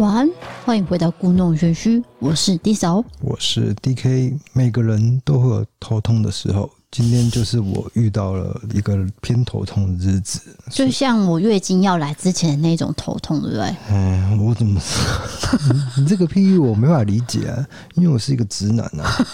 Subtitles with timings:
[0.00, 0.30] 晚安，
[0.64, 4.34] 欢迎回到故弄玄虚，我是 D 嫂，我是 DK。
[4.54, 13.76] 每个人都会有头痛的时候，今天就是我遇到了一个偏头痛的日子，就像我月经要来之前的那种头痛，对不对？
[13.90, 14.80] 嗯，我怎么
[15.68, 19.26] 你，你这个譬喻我没法理解啊，因为我是一个直男啊。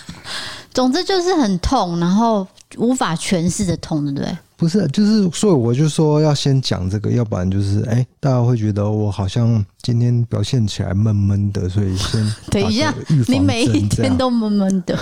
[0.72, 2.48] 总之就是很痛，然后
[2.78, 4.38] 无法诠释的痛，对不对？
[4.56, 12.94] 不是，就是所以我就说要先讲这个，要不然就是哎、欸，大家会觉得我好像今天表现起来闷闷的，所以先 等一下，
[13.28, 14.98] 你每一天都闷闷的，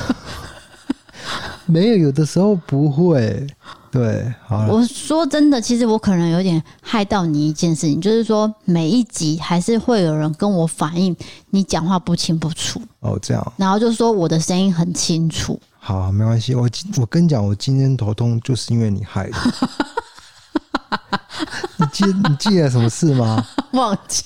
[1.66, 3.46] 没有，有的时候不会。
[3.92, 11.14] 对，好，我说真的，其实我可能有点害到你一件事情，就是说每一集还是会有人跟我反映
[11.50, 15.56] 你讲话不清不楚哦，这样，然后就说我的声音很清楚。
[15.86, 16.54] 好，没关系。
[16.54, 16.66] 我
[16.96, 19.36] 我跟你讲，我今天头痛就是因为你害的。
[21.76, 23.44] 你记你记得什么事吗？
[23.72, 24.24] 忘记。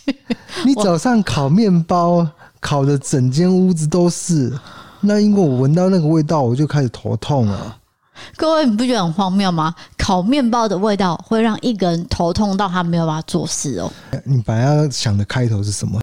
[0.65, 2.25] 你早上烤面包，
[2.61, 4.57] 烤的整间屋子都是。
[5.01, 7.77] 那因为我闻到那个味道，我就开始头痛了。
[8.37, 9.75] 各位，你不觉得很荒谬吗？
[9.97, 13.91] 烤面包的味道会让一个人头痛到他没有办法做事哦。
[14.25, 16.01] 你本来要想的开头是什么？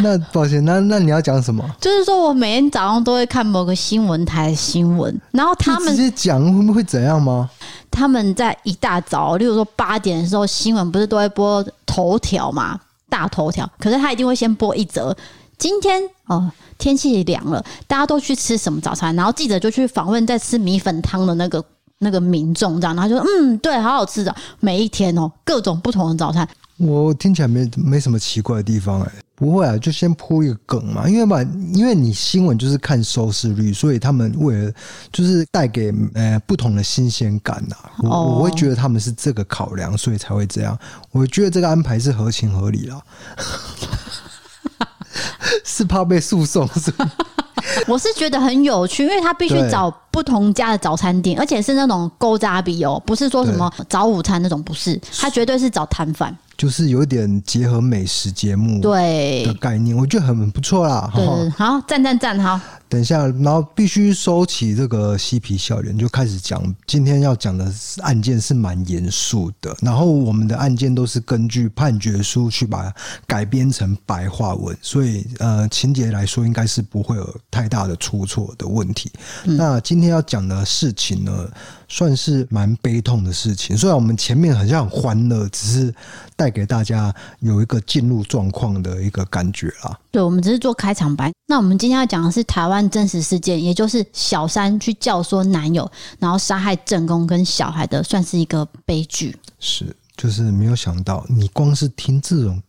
[0.00, 1.64] 那抱歉，那那你要讲什么？
[1.80, 7.48] 就是说我每天早上都会看某个新闻台的新闻，然后他们直接讲会不会怎样吗？
[7.90, 13.70] 他们在一大早，例如说八点的时候，新闻不是都会播头条嘛，大头条。
[13.78, 15.14] 可是他一定会先播一则，
[15.58, 19.14] 今天哦天气凉了，大家都去吃什么早餐？
[19.14, 21.62] 然后记者就去访问在吃米粉汤的那个
[21.98, 26.48] 那个民众，这样，然后就说嗯，对，好好吃的，每一天哦，各种不同的早餐。
[26.82, 31.40] 我听起来没没什么奇怪的地方哎、欸，不会啊，就先铺一个梗嘛，因为嘛，
[31.72, 34.72] 因为你新闻就是看收视率，所以他们为了
[35.12, 40.76] 就是带给呃不同的新鲜感呐、啊，我我会觉得他们是这个考量，所以才会这样。
[41.12, 43.00] 我觉得这个安排是合情合理啦，
[45.64, 47.08] 是怕被诉讼是吧？
[47.86, 56.36] 我是觉得很有趣，因为他必须找不同家的早餐店，而且是那种勾扎比哦，不是说什么早午餐那种，不是，他绝对是找摊贩。
[56.62, 61.10] 就是有点结合美食节目对的概念，我觉得很不错啦。
[61.12, 62.60] 对，好，赞赞赞，好。
[62.92, 67.72] 等一下，然后必须收起这个嬉皮笑脸，就开始讲今天要讲的
[68.02, 69.74] 案件是蛮严肃的。
[69.80, 72.94] 然后我们的案件都是根据判决书去把它
[73.26, 79.10] 改编成白话文，所以呃，情节来说应该是不会有太大的出错的问题。
[79.44, 81.48] 嗯、那今天要讲的事情呢，
[81.88, 83.74] 算是蛮悲痛的事情。
[83.74, 85.94] 虽然我们前面好像很欢乐，只是
[86.36, 87.10] 带给大家
[87.40, 89.98] 有一个进入状况的一个感觉啦。
[90.10, 91.32] 对，我们只是做开场白。
[91.46, 99.36] 那我们今天要讲的是台湾真实事件，也就是小三去教唆男友，然后杀害正宫跟小孩的，算是一个悲剧。
[99.58, 102.62] 是，就是没有想到，你光是听这种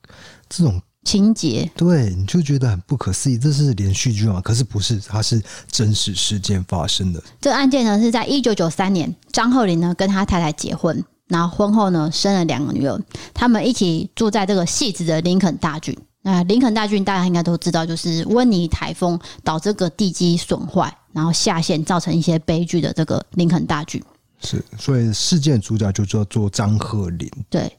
[0.48, 3.38] 这种情节，对，你就觉得很不可思议。
[3.38, 4.40] 这是连续剧嘛？
[4.40, 7.22] 可是不是，它是真实事件发生的。
[7.42, 12.98] 这个案件呢，是在一九九三年，张鹤龄呢跟他太太结婚，然后婚后呢生了两个女儿，
[13.34, 15.98] 他们一起住在这个戏子的林肯大郡。
[16.26, 24.02] 那林肯大郡大家应该都知道，就是温尼台风导致这个地基损坏，然后下陷造成一些悲剧的这个林肯大郡。
[24.42, 27.30] 是，所以事件主角就叫做张鹤龄。
[27.50, 27.72] 对，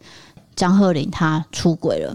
[0.54, 2.15] 张鹤龄他出轨了，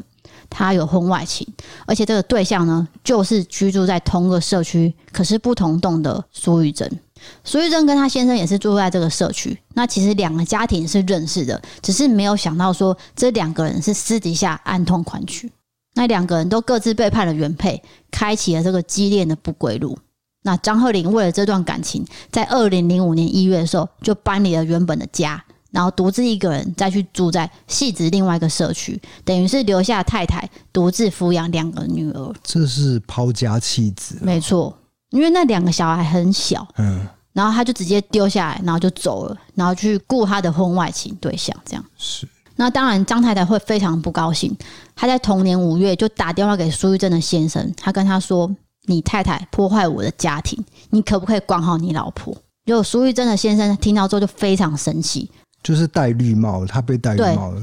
[0.50, 1.47] 他有婚外情，
[1.88, 6.88] 而且这个对象呢，就是居住在同个社区，可是不同栋的苏玉珍。
[7.44, 15.51] 苏玉珍跟他先生也是住在这个社区，那其实两个家庭是认识的，只是没有想到说这两个人是私底下暗通款曲。
[16.00, 20.00] 那两个人都各自背叛了原配，开启了这个激烈的不归路。
[20.44, 32.34] 那张鹤龄为了这段感情，在二零零五年一月的时候就搬离了原本的家，然后独自一个人再去住在戏子另外一个社区，等于是留下太太独自抚养两个女儿。
[32.42, 34.24] 这是抛家弃子啊。
[34.24, 34.74] 没错，
[35.10, 42.25] 因为那两个小孩很小，嗯，然后他就直接丢下来，然后就走了，然后去顾他的婚外情对象，这样是。
[42.56, 44.54] 那当然，张太太会非常不高兴。
[45.00, 48.54] 她在同年五月就打电话给苏玉珍的先生，他跟他说
[48.88, 52.36] ：“你太太破坏我的家庭，你可不可以管好你老婆？”
[52.68, 55.31] 结果苏玉珍的先生听到之后就非常生气，
[55.63, 57.62] 就是戴绿帽，他被戴绿帽了。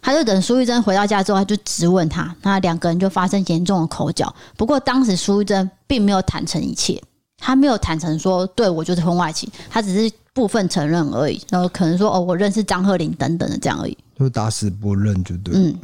[0.00, 4.32] 他就等苏玉珍回到家之后，他就质问他，那两个人就发生严重的口角。
[4.56, 7.02] 不过当时苏玉珍并没有坦诚一切，
[7.38, 11.42] 他没有坦诚说对我就是婚外情，他只是部分承认而已。
[11.50, 13.98] 然后可能说哦，我认识张鹤龄等等的这样而已。
[14.18, 15.54] 就打死不认，就对。
[15.54, 15.78] 嗯，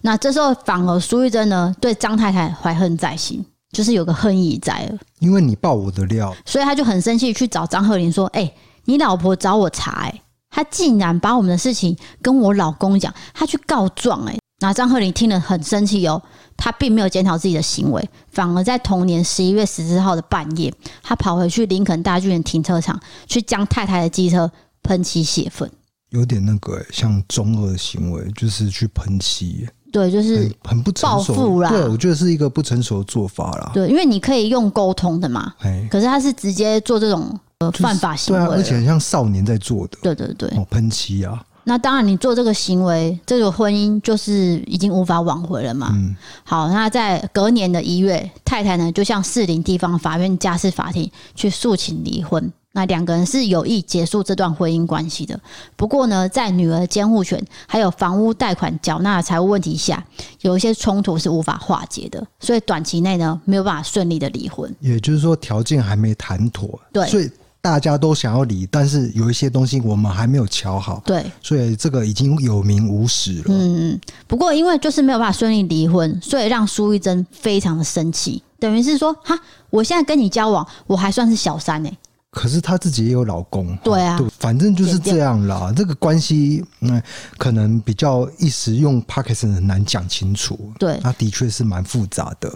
[0.00, 4.98] 那这时候反而苏玉珍呢，对张太太怀恨在心，就是有个恨意在了。
[5.18, 8.54] 因为你爆我的料，所以他就很生气，去找张鹤龄说：“哎、欸，
[8.84, 16.22] 你老婆找我查、欸，哎，他竟然把我们的事情跟我老公讲，他去告状，哎，那张鹤龄听了很生气哦，
[16.56, 20.72] 他并没有检讨自己的行为，反而在同年十一月十四号的半夜，
[21.02, 24.50] 他跑回去林肯大剧院停车场，去将太太的机车
[24.82, 25.70] 喷漆泄愤，
[26.14, 29.68] 有点那个像中二的行为，就是去喷漆。
[29.92, 31.68] 对，就是很不成熟啦。
[31.70, 33.70] 对，我觉得是一个不成熟的做法啦。
[33.72, 35.54] 对，因为你可以用沟通的嘛，
[35.88, 39.98] 可是他是直接做这种呃犯法行为，对啊，而且很像少年在做的。
[40.02, 41.40] 对对对，哦，喷漆啊。
[41.66, 45.92] 那当然，你做这个行为，这个婚姻就是已经无法挽回了嘛。
[45.94, 46.14] 嗯。
[46.42, 52.52] 好，那在隔年的一月，太太呢就向士林地方法院家事法庭去诉请离婚。
[52.74, 55.40] 那两个人是有意结束这段婚姻关系的。
[55.76, 60.04] 不过呢，在女儿监护权还有房屋贷款缴纳的财务问题下，
[60.42, 64.70] 有一些冲突是无法化解的，所以短期内呢没有办法顺利的离婚。
[64.80, 66.78] 也就是说，条件还没谈妥。
[66.92, 67.06] 对。
[67.08, 67.30] 所以。
[67.64, 73.44] 大家都想要离，但是有一些东西我们还没有瞧好，对，所以这个已经有名无实了。
[73.48, 74.00] 嗯嗯。
[74.26, 79.34] 不过因为就是没有办法顺利离婚，所以让苏玉珍非常的生气，等于是说，哈，
[79.70, 81.98] 我现在跟你交往，我还算是小三呢、欸。
[82.34, 85.72] 可是她自己也有老公，对啊，对，反正就是这样啦。
[85.74, 87.00] 这个关系，嗯，
[87.38, 90.58] 可能比较一时用 Podcast 很难讲清楚。
[90.78, 92.52] 对，那的确是蛮复杂的。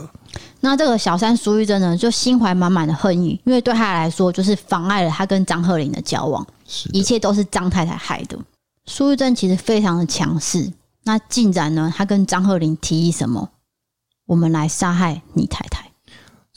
[0.60, 8.38] 那这个小三苏玉珍呢，就心怀满满的恨意，因为对她来说，就是妨碍了她跟张鹤龄的交往，是一切都是张太太害的。
[8.86, 10.72] 苏玉珍其实非常的强势，
[11.04, 13.50] 那竟然呢，她跟张鹤龄提议什么？
[14.26, 15.88] 我们来杀害你太太。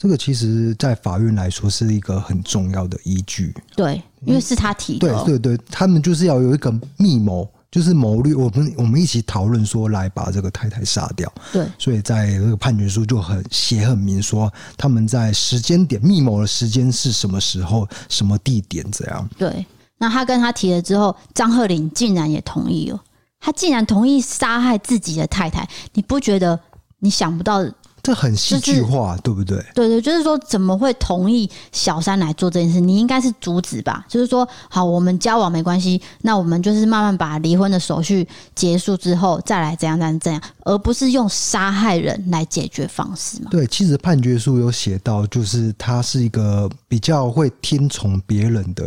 [0.02, 3.54] 这个其实，在法院来说是一个很重要的依据。
[3.76, 5.24] 对，因为是他提的。
[5.24, 7.48] 对对对，他们就是要有一个密谋。
[7.70, 11.32] 就是谋略，我们我们一起讨论说，来把这个太太杀掉。
[11.52, 19.26] 对，所以在这个判决书就很写很明，说他们在时间点密谋的时间是什么时候、什么地点这样。
[19.38, 19.64] 对，
[19.98, 23.00] 那他跟他提了之后，张鹤龄竟然也同意了。
[23.38, 26.58] 他竟然同意杀害自己的太太，你不觉得
[26.98, 27.64] 你想不到？
[28.02, 29.64] 这很戏剧化，就是，对不对？
[29.74, 32.80] 对对，就是说，怎么会同意小三来做这件事？
[32.80, 34.04] 你应该是阻止吧？
[34.08, 38.26] 就是说，好，我们交往没关系，那我们就是慢慢把离婚的手续
[38.56, 43.50] 结束之后，再来怎样怎样怎样，而不是用杀害人来解决方式嘛？
[43.52, 48.84] 对，其实判决书有写到，就是他是一个比较会听从别人的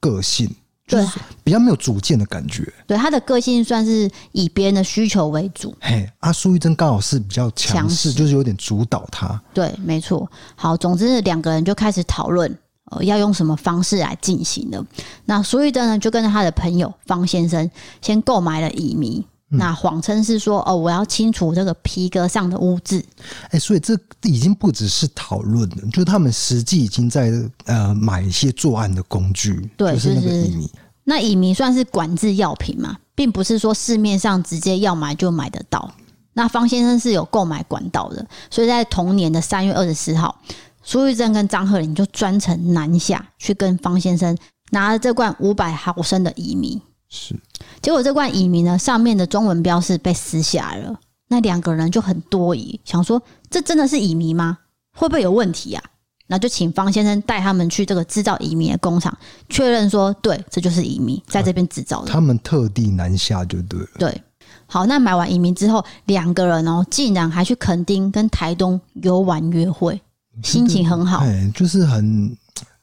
[0.00, 0.50] 个性。
[0.86, 1.04] 对，
[1.42, 2.72] 比较没有主见的感觉。
[2.86, 5.74] 对，他的个性算是以别人的需求为主。
[5.80, 9.40] 嘿，阿苏玉珍刚好是比较强势，就是有点主导他。
[9.52, 10.30] 对，没错。
[10.54, 12.56] 好，总之两个人就开始讨论，
[12.92, 14.84] 呃，要用什么方式来进行的。
[15.24, 17.68] 那苏玉珍呢，就跟着他的朋友方先生
[18.00, 19.24] 先购买了乙醚。
[19.48, 22.98] 那谎称是说哦，我要清除这个皮革上的污渍。
[23.44, 27.30] 哎、欸，所以这已经不只是讨论了，就是他们实际已经在
[27.66, 30.70] 呃买一些作案的工具，对，就是那个乙醚。
[31.04, 35.92] 那乙醚算是管制药品嘛，并不是说市面上直接要买就买得到。
[36.32, 40.36] 那方先生是有购买管道的，所以在同年的三月二十四号，
[40.82, 44.36] 苏玉珍跟张鹤龄就专程南下去跟方先生
[44.70, 46.82] 拿了这罐五百毫升的乙醚。
[47.08, 47.38] 是，
[47.80, 50.98] 结果这罐乙醚呢，上面的中文标示被撕下来了。
[51.28, 54.58] 那两个人就很多疑，想说这真的是乙醚吗？
[54.96, 55.90] 会不会有问题呀、啊？
[56.28, 59.16] 那就请方先生带他们去这个制造乙醚的工厂，
[59.48, 62.10] 确认说对，这就是乙醚，在这边制造的。
[62.10, 63.88] 他们特地南下就对了。
[63.98, 64.22] 对，
[64.66, 70.00] 好，那买完乙醚之后，两个人哦，竟然还去垦丁跟台东游玩约会，
[70.42, 72.36] 心情很好，哎，就是很。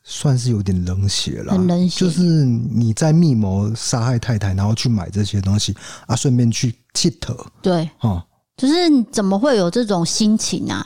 [0.04, 2.00] 算是有点冷血了，很冷血。
[2.00, 5.76] 就是你在密谋杀害太太，然后去买这些东西
[6.08, 7.34] 啊，顺便去乞讨。
[7.62, 8.22] 对，哦，
[8.58, 8.76] 就是
[9.12, 10.86] 怎么会有这种心情啊？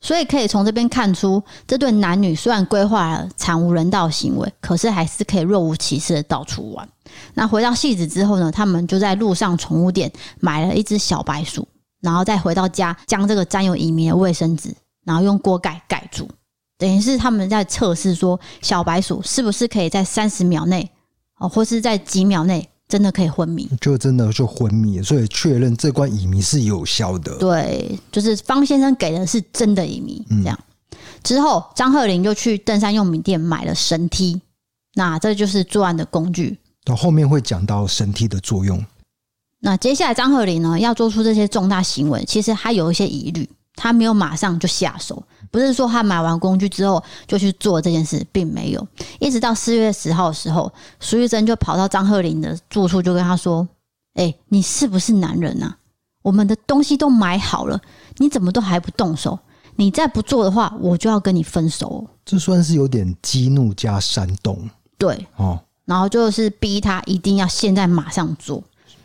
[0.00, 6.88] 所以可以从这边看出，这对男女虽然规划了惨无人道行为，可是还是可以若无其事的到处玩。
[7.34, 11.66] 那回到戏子之后呢，他们就在路上宠物店买了一只小白鼠，
[12.00, 14.72] 然后再回到家，将这个沾有乙醚的卫生纸，
[15.04, 16.28] 然后用锅盖盖住。
[16.78, 20.88] 等于是他们在测试说，小白鼠是不是可以在三十秒内，
[21.40, 23.68] 哦，或是在几秒内真的可以昏迷？
[23.80, 27.36] 就真的就昏迷，所以确认这罐乙醚是有效的。
[27.38, 30.24] 对，就是方先生给的是真的乙醚。
[30.42, 30.58] 这样
[31.24, 34.40] 之后，张鹤龄就去登山用品店买了绳梯，
[34.94, 36.56] 那这就是作案的工具。
[36.84, 38.82] 到后面会讲到绳梯的作用。
[39.60, 45.20] 那接下来张鹤龄呢，要做出这些重大行为，其实他有一些疑虑，他没有马上就下手。
[45.50, 48.86] 不是说他买完工具之后就去做这件事，并没有。
[49.18, 53.66] 一直到四月十号的时候，苏玉珍就跑到张鹤林的住处，就跟他说
[54.14, 55.76] ：“哎、欸，你是不是男人啊？
[56.22, 57.80] 我们的东西都买好了，
[58.18, 59.38] 你怎么都还不动手？
[59.76, 64.68] 你再不做的话，我就要跟你分手。”这算是有点激怒加煽动。
[64.98, 68.62] 对，哦，然后就是逼他一定要现在马上做。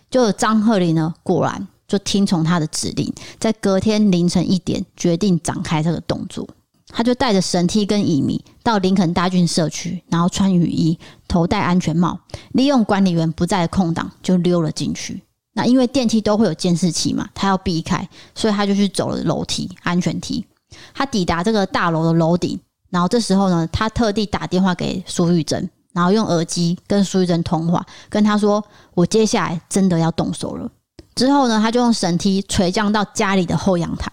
[0.10, 1.68] 就张鹤林呢，果然。
[1.94, 6.48] 就听从他的指令，在隔天凌晨一点决定展开这个动作。
[6.88, 10.98] 他就带着绳梯跟乙醚到林肯大郡社区，然后穿雨衣，
[11.28, 12.20] 头戴安全帽，
[12.54, 15.22] 利用管理员不在的空档就溜了进去。
[15.54, 20.44] 那因为电梯都会有监视器嘛，他要避开，所以他就去走了楼梯安全梯。
[20.96, 22.60] 他抵达这个大楼的楼顶，
[22.90, 28.64] 然后这时候呢，他特地打电话给苏玉珍，然后用耳机跟苏玉珍通话，跟他说
[28.96, 30.68] ：“我接下来真的要动手了。”
[31.16, 34.12] 之后呢，他就用绳梯垂降到家里的后阳台，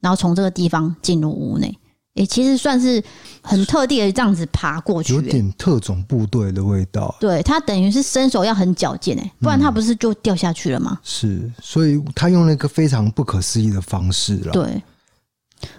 [0.00, 1.76] 然后从这个地方进入屋内。
[2.14, 3.02] 也、欸、其实算是
[3.42, 7.14] 很特地的这样子爬过去、欸，有点特种部队的味道。
[7.20, 10.92] 对，他等于是身手要很矫健哎，不然他不是就掉下去了吗？
[10.94, 14.52] 嗯、是，所以他用了一个非常不可思议的方式了。
[14.52, 14.82] 对，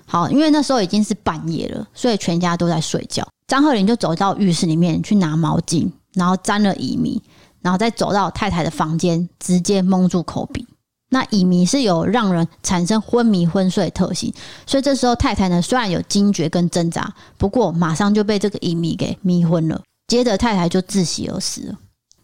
[0.06, 3.28] 好，因为那时候已经是半夜了，所以全家都在睡觉。
[3.48, 7.20] 张鹤龄就走到浴室里面去拿毛巾，然后沾了乙醚，
[7.68, 10.66] 然后再走到太太的房间，直接蒙住口鼻。
[11.10, 14.34] 那乙醚是有让人产生昏迷昏睡的特性，
[14.66, 19.82] 所以这时候太太呢，虽然有惊觉跟挣扎，不过马上就被这个乙醚给迷昏了。
[20.08, 21.76] 接着太太就窒息而死了。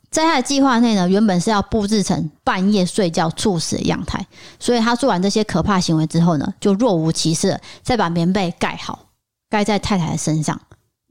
[0.09, 4.25] 在他的计划内呢，原本是要布置成半夜睡觉猝死的样态，
[4.57, 9.07] 所以他做完这些可怕行为之后呢，就若无其事，再把棉被盖好，
[9.49, 10.57] 盖在太太的身上，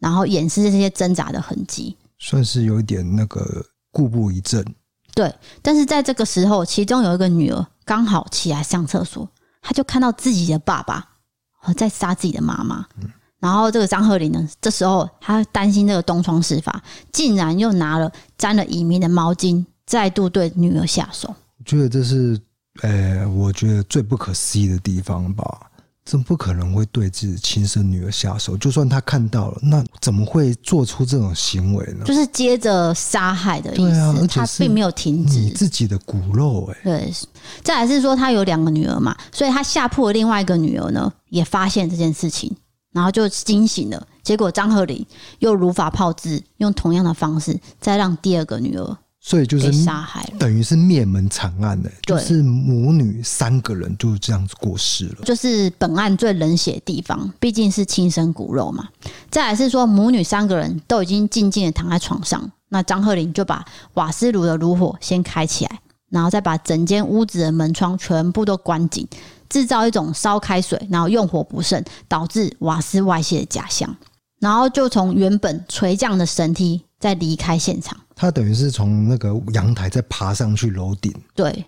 [0.01, 4.65] 然后掩饰这些挣扎的痕迹，算是有一点那个故布一阵。
[5.15, 9.29] 对，但是在这个时候，其中有一个女儿刚好起来上厕所，
[9.61, 11.07] 她就看到自己的爸爸
[11.77, 12.87] 在杀自己的妈妈。
[13.39, 16.83] 然后这个张鹤龄呢，这时候他担心这个东窗事发，
[17.13, 21.35] 竟然又拿了沾了乙醚的毛巾，再度对女儿下手。
[21.59, 22.41] 我觉得这是，
[22.83, 25.72] 呃，我觉得最不可思议的地方吧。
[26.05, 28.57] 怎么不可能会对自己亲生女儿下手？
[28.57, 32.05] 就算他看到了，那怎么会做出这种行为呢？
[32.05, 34.01] 就是接着杀害的意思。
[34.19, 35.39] 而且他并没有停止。
[35.39, 36.79] 你自己的骨肉哎。
[36.83, 37.15] 对，
[37.63, 42.55] 再来是说他有两个女儿嘛，所以他下铺的另外一个女儿呢，也发现这件事情，
[42.93, 44.07] 然后就惊醒了。
[44.25, 45.07] 结果张鹤龄
[45.39, 48.99] 又如法炮制，用同样的方式再让第二个女儿。
[49.25, 55.25] 所以就是杀害，等于是灭门惨案呢，就是母女三个人就是这样子过世了。
[55.25, 58.89] 就是本案最冷血的地方，毕竟是亲生骨肉嘛。
[59.31, 63.65] 再来是说，母女三个人都已经静静的躺在床上，那张鹤龄就把
[63.95, 69.07] 瓦斯炉的炉火先开起来，然后再把整间屋子的门窗全部都关紧，
[69.49, 73.97] 制造一种烧开水，然后用火不慎导致瓦斯外泄的假象，
[74.41, 77.97] 然后就从原本垂降的神梯再离开现场。
[78.15, 81.13] 他等于是从那个阳台再爬上去楼顶。
[81.35, 81.65] 对，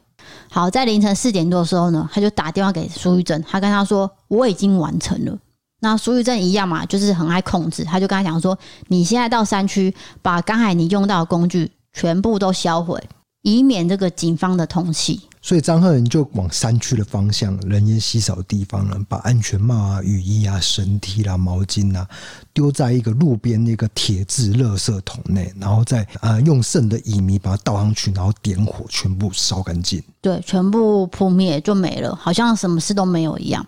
[0.51, 5.39] 好，在凌晨四点多的时候呢，他就打电话给苏玉珍，他跟他说：“我已经完成了。”
[5.81, 8.59] 那苏玉珍一样嘛，就是很爱控制，他就跟他讲说
[8.89, 13.03] ：“你现在到山区，把刚才你用到的工具全部都销毁，
[13.43, 22.09] 以免这个警方的通缉。”所以张鹤龄就往山区的方向，人烟稀少的地方呢，把安全帽啊、雨衣啊、绳梯啦、毛巾啊，
[22.55, 30.03] 丢在一个路边那个铁质垃圾桶内，然后再呃用剩的乙醚把它倒上去，然后点火，全部烧干净。
[30.23, 33.67] 对，全部扑灭就没了，好像什么事都没有一样。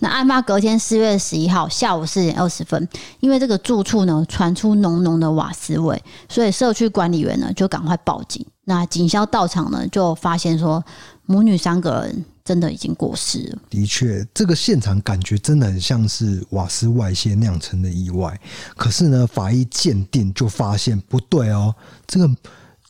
[0.00, 2.86] 那案发隔天四月十一号下午四点二十分，
[3.20, 8.44] 因为这个住处呢传出浓浓的瓦斯味，所以社区管理员呢就赶快报警。
[8.66, 10.84] 那警消到场呢，就发现说。
[11.26, 13.58] 母女三个人真的已经过世了。
[13.70, 18.38] 的确，这个现场感觉真的很像是瓦斯外泄酿成的意外。
[18.76, 21.74] 可是呢，法医鉴定就发现不对哦。
[22.06, 22.28] 这个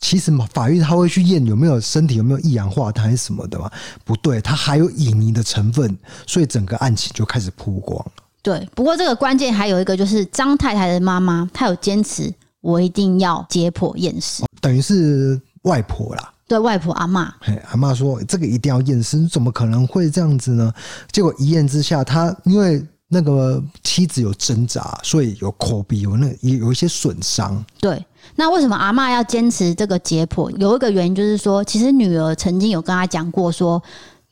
[0.01, 3.71] 其实嘛，法医他会去验有没有身体有没有一氧化碳还是什么的嘛？
[4.03, 8.11] 不对，它还有乙醚的成分，所以整个案情就开始曝光了。
[8.43, 16.33] 对，不过这个关键还有一个就是张太太的妈妈，她有坚持我一定要解剖验尸，等于是外婆啦。
[16.47, 20.71] 对外婆阿妈，嘿，阿妈说这个一定要验尸，怎么可能会这样子呢？
[21.11, 27.63] 结果一验之下，他因为那个妻子有挣扎，所以有口鼻有那也有一些损伤。
[27.79, 28.03] 对，
[28.35, 30.49] 那为什么阿妈要坚持这个解剖？
[30.57, 33.81] 有一个原因就是说，其实女儿曾经有跟他讲过，说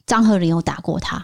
[0.05, 1.23] 张鹤林有打过他，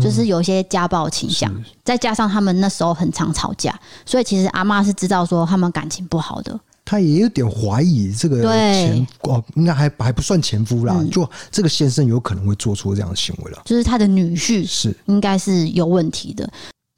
[0.00, 1.52] 就是有一些家暴倾向，
[1.84, 6.58] 再加上他们那时候很常吵架，所以其实阿妈是知道说他们感情不好的。
[6.86, 16.48] 他也有点怀疑这个前哦，应该还还不算前夫啦，嗯，就这个先生有可能会做出这样的行为了，就是他的女婿是应该是有问题的。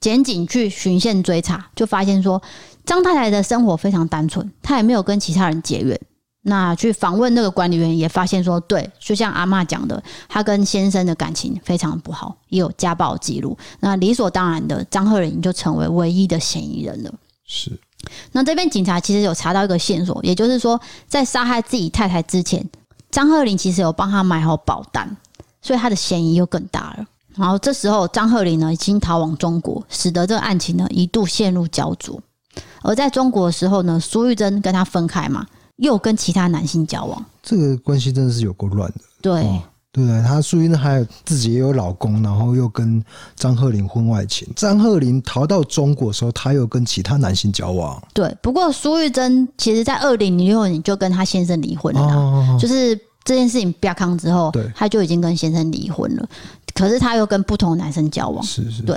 [0.00, 2.40] 检警去循线追查，就发现说
[2.84, 5.98] 张太太的生活非常单纯，她也没有跟其他人结怨。
[6.42, 13.58] 那去访问那个管理员，也发现说，对，就像阿妈讲的，她跟先生的感情非常不好，也有家暴记录。
[13.80, 17.12] 那理所当然的，张鹤龄就成为唯一的嫌疑人了。
[17.44, 17.72] 是。
[18.32, 22.64] 那这边警察其实有查到一个线索，也就是说，在杀害自己太太之前，
[23.10, 25.16] 张鹤林其实有帮他买好保单，
[25.60, 27.04] 所以他的嫌疑又更大了。
[27.34, 32.20] 然后这时候张鹤林呢已经逃往中国，使得这个案情呢一度陷入焦灼。
[32.82, 39.00] 而在中国的时候呢，苏玉珍跟他分开嘛，又跟其他男性交往，这个关系真的是有够乱的。
[39.20, 39.42] 对。
[39.42, 39.62] 哦
[39.98, 40.22] 对不对？
[40.22, 44.46] 他苏玉珍还有自己也有老公，然后又跟张鹤龄婚外情。
[44.54, 48.00] 张鹤龄逃到中国的时候，他又跟其他男性交往。
[48.14, 52.14] 对，不过苏玉珍其实在二零零六年就跟他先生离婚了啦。
[52.14, 56.28] 哦、就是这件事情曝光之后，对，他就已经跟先生离婚了。
[56.74, 58.42] 可是他又跟不同男生交往。
[58.44, 58.82] 是是，是。
[58.82, 58.96] 对。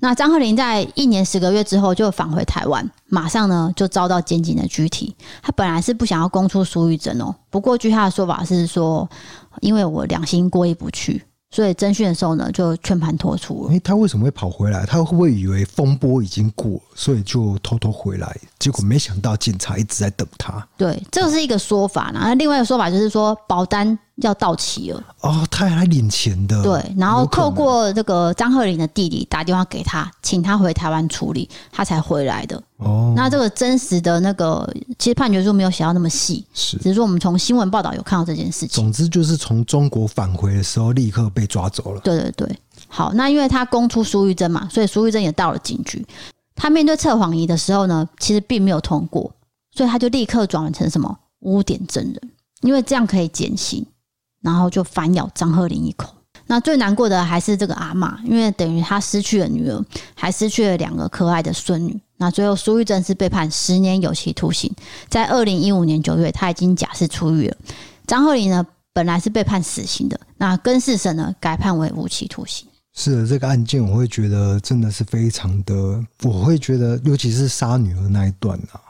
[0.00, 5.14] 那张鹤龄在一年十个月之后就返回台湾，马上呢就遭到监警的拘提。
[5.42, 9.08] 他本来是不想要供出苏玉珍哦，不过据他的说法是说，
[9.60, 11.22] 因为我良心过意不去。
[11.50, 13.72] 所以侦讯的时候呢，就全盘托出了。
[13.72, 14.84] 诶，他为什么会跑回来？
[14.84, 18.36] 他会不会以为风波已经过，所以就偷偷回来？
[18.58, 20.66] 结果没想到警察一直在等他。
[20.76, 22.10] 对，这是一个说法。
[22.12, 25.00] 那另外一个说法就是说，保单要到期了。
[25.20, 26.60] 哦，他还来领钱的。
[26.64, 32.60] 对，然后透过这个张鹤龄的弟弟打电话给他，请他回台湾处理，他才回来的。
[32.78, 38.70] 哦，那这个真实的那个，其实判决书没有写到那么细，是，只是说我们从新闻报道有看到这件事情。
[38.70, 42.00] 总之就是从中国返回的时候，立刻被抓走了。
[42.00, 46.04] 对对对，好，那因为他供出苏玉珍嘛，所以苏玉珍也到了警局。
[46.58, 49.32] 他面对测谎仪的时候呢，其实并没有通过，
[49.70, 52.30] 所以他就立刻转换成什么污点证人，
[52.62, 53.86] 因为这样可以减刑，
[54.42, 56.12] 然后就反咬张鹤林一口。
[56.48, 59.84] 那最难过的还是这个阿嬷，因为等于他失去了女儿，
[60.14, 61.98] 还失去了两个可爱的孙女。
[62.16, 64.74] 那最后苏玉珍是被判十年有期徒刑，
[65.08, 67.56] 在二零一五年九月，他已经假释出狱了。
[68.06, 72.66] 张鹤林呢，本来是被判死刑的，那更视审呢改判为无期徒刑。
[73.00, 78.80] 是的，这个案件我会觉得真的是非常的，我会觉得尤其是杀女儿那一段啊，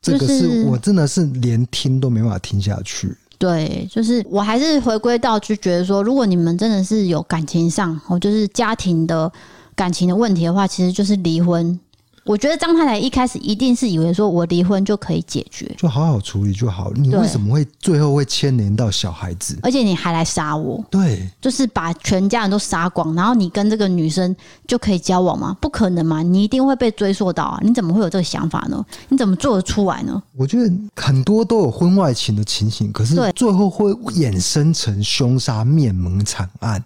[0.00, 3.12] 这个是我真的是连听都没办法听下去。
[3.38, 9.30] 对，就是我还是回归到就觉得说，如果你们真的是有感情上哦，就是家庭的
[9.74, 11.78] 感情的问题的话，其实就是离婚。
[12.26, 16.90] 我觉得张太太一开始一定是以为说我离婚就可以解决，就好好处理就好。
[16.96, 19.56] 你为什么会最后会牵连到小孩子？
[19.62, 20.84] 而且你还来杀我？
[20.90, 24.34] 对，就是把全家人都杀光，然后你跟这个女生
[24.66, 25.56] 就可以交往吗？
[25.60, 26.20] 不可能嘛！
[26.20, 27.60] 你一定会被追溯到啊！
[27.62, 28.84] 你怎么会有这个想法呢？
[29.08, 30.20] 你怎么做得出来呢？
[30.36, 36.82] 我觉得很多都有婚外情的情形，可是最后会衍生成凶杀灭门惨案，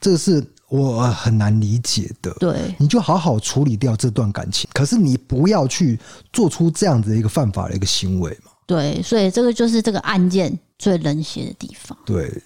[0.00, 0.44] 这是。
[0.76, 5.98] 我很难理解的，对，你就好好处理掉这段感情，可是你不要去
[6.32, 8.50] 做出这样子的一个犯法的一个行为嘛。
[8.66, 11.96] 对，所以这个就是这个案件最冷血的地方。
[12.04, 12.42] 对，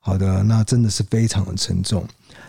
[0.00, 2.04] 好的，那真的是非常的沉重。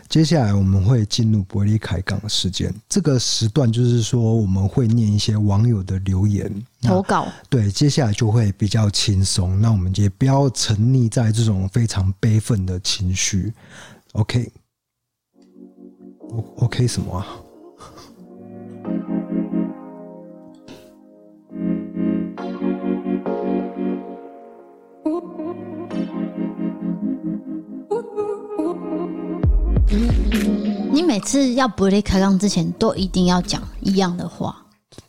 [0.10, 7.28] 接下来我们会进入伯利凯港的事件，这个时段就是说我们会念一些网友的留言投稿。
[7.50, 13.54] 对，接下来就会比较轻松，那我们也不要沉溺在这种非常悲愤的情绪。
[14.14, 14.52] OK。
[16.58, 17.26] OK 什么啊？
[30.92, 34.56] 你每次要不离开杠之前，都一定要讲一样的话？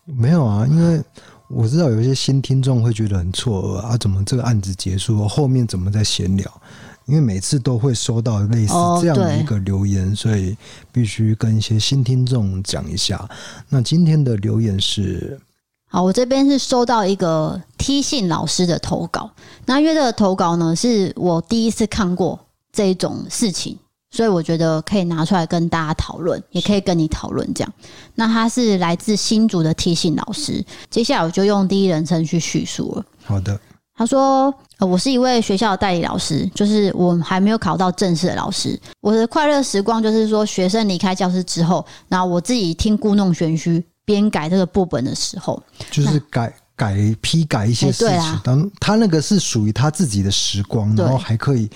[0.04, 1.02] 没有啊，因为
[1.48, 6.60] 我知道有一些新听众会觉得很错愕啊，怎么这个案子结束后面怎么在闲聊？
[7.08, 10.54] 因为每次都会收到类似这样的一个留言，哦、所以
[10.92, 13.26] 必须跟一些新听众讲一下。
[13.70, 15.40] 那今天的留言是：
[15.88, 19.30] 好，我这边是收到一个 T 信老师的投稿。
[19.64, 22.38] 那因为这个投稿呢，是我第一次看过
[22.70, 23.78] 这一种事情，
[24.10, 27.72] 所以我觉得可以拿出来跟大家讨论，也可以跟你讨论这样。
[28.16, 33.04] 那他是来自新竹的 T 信老师，接下来我就用第一人称去叙述了。
[33.24, 33.58] 好的。
[33.98, 38.78] 他说：“呃，我是一位学校的代理老师，就是我还没有考到正式的老师。
[39.00, 48.16] 我的快乐时光就是说，学生离开教室之后，然后我自己听故弄玄虚，编改这个部本的时候，就是改改批改一些事情。
[48.20, 51.68] 欸、当他那个是属于他自己的时光，然后还可以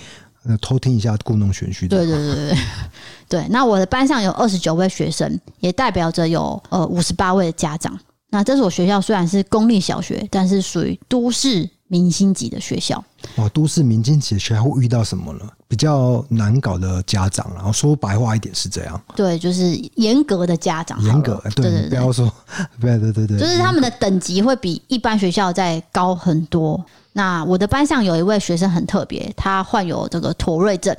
[0.45, 1.89] 呃偷听一下故弄玄虚。
[1.89, 2.59] 对对对对
[3.29, 3.47] 对。
[3.51, 7.99] 那我的班上有二十九位学生，也代表着有呃五十八位的家长。
[8.31, 13.05] 那这所学校虽然是公立小学，但是属于都市。”明星级的学校
[13.37, 15.41] 哦，都市明星级的学校会遇到什么呢？
[15.69, 18.99] 比较难搞的家长，然后说白话一点是这样。
[19.15, 20.99] 对，就是严格的家长。
[21.03, 22.33] 严格，对，对，对，对，不要说，
[22.81, 26.83] 对对对对，就是他们的等级会比一般学校再高很多。
[27.13, 30.97] 那我的班上有一位学生很特别，他患有这个妥瑞症。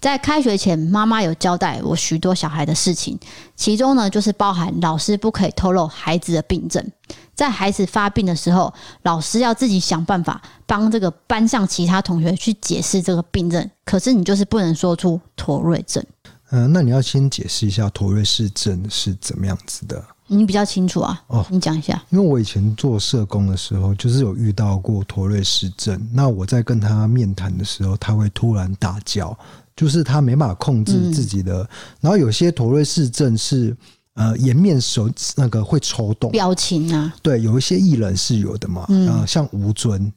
[0.00, 3.18] 在开学前，妈妈有交代我许多小孩的事情，
[3.56, 6.84] 其中呢就是包含老师不可以透露孩子的病症。
[7.34, 13.70] 在孩子发病的时候，老师要自己想办法帮这个班上其他同学去解释这个病症。
[13.84, 16.04] 可是你就是不能说出妥瑞症。
[16.50, 20.04] 嗯、那你要先解释一下妥瑞氏症是怎么样子的？
[20.26, 21.22] 你比较清楚啊？
[21.26, 22.02] 哦，你讲一下。
[22.10, 26.00] 因为我以前做社工的时候，就是有遇到过妥瑞氏症。
[26.12, 29.36] 那我在跟他面谈的时候，他会突然大叫。
[29.76, 31.68] 就是他没办法控制自己的，嗯、
[32.02, 33.76] 然后有些妥瑞氏症是
[34.14, 40.12] 呃颜面手那个会抽动表情啊，对，有一些艺人是有的嘛，嗯、呃，像吴尊。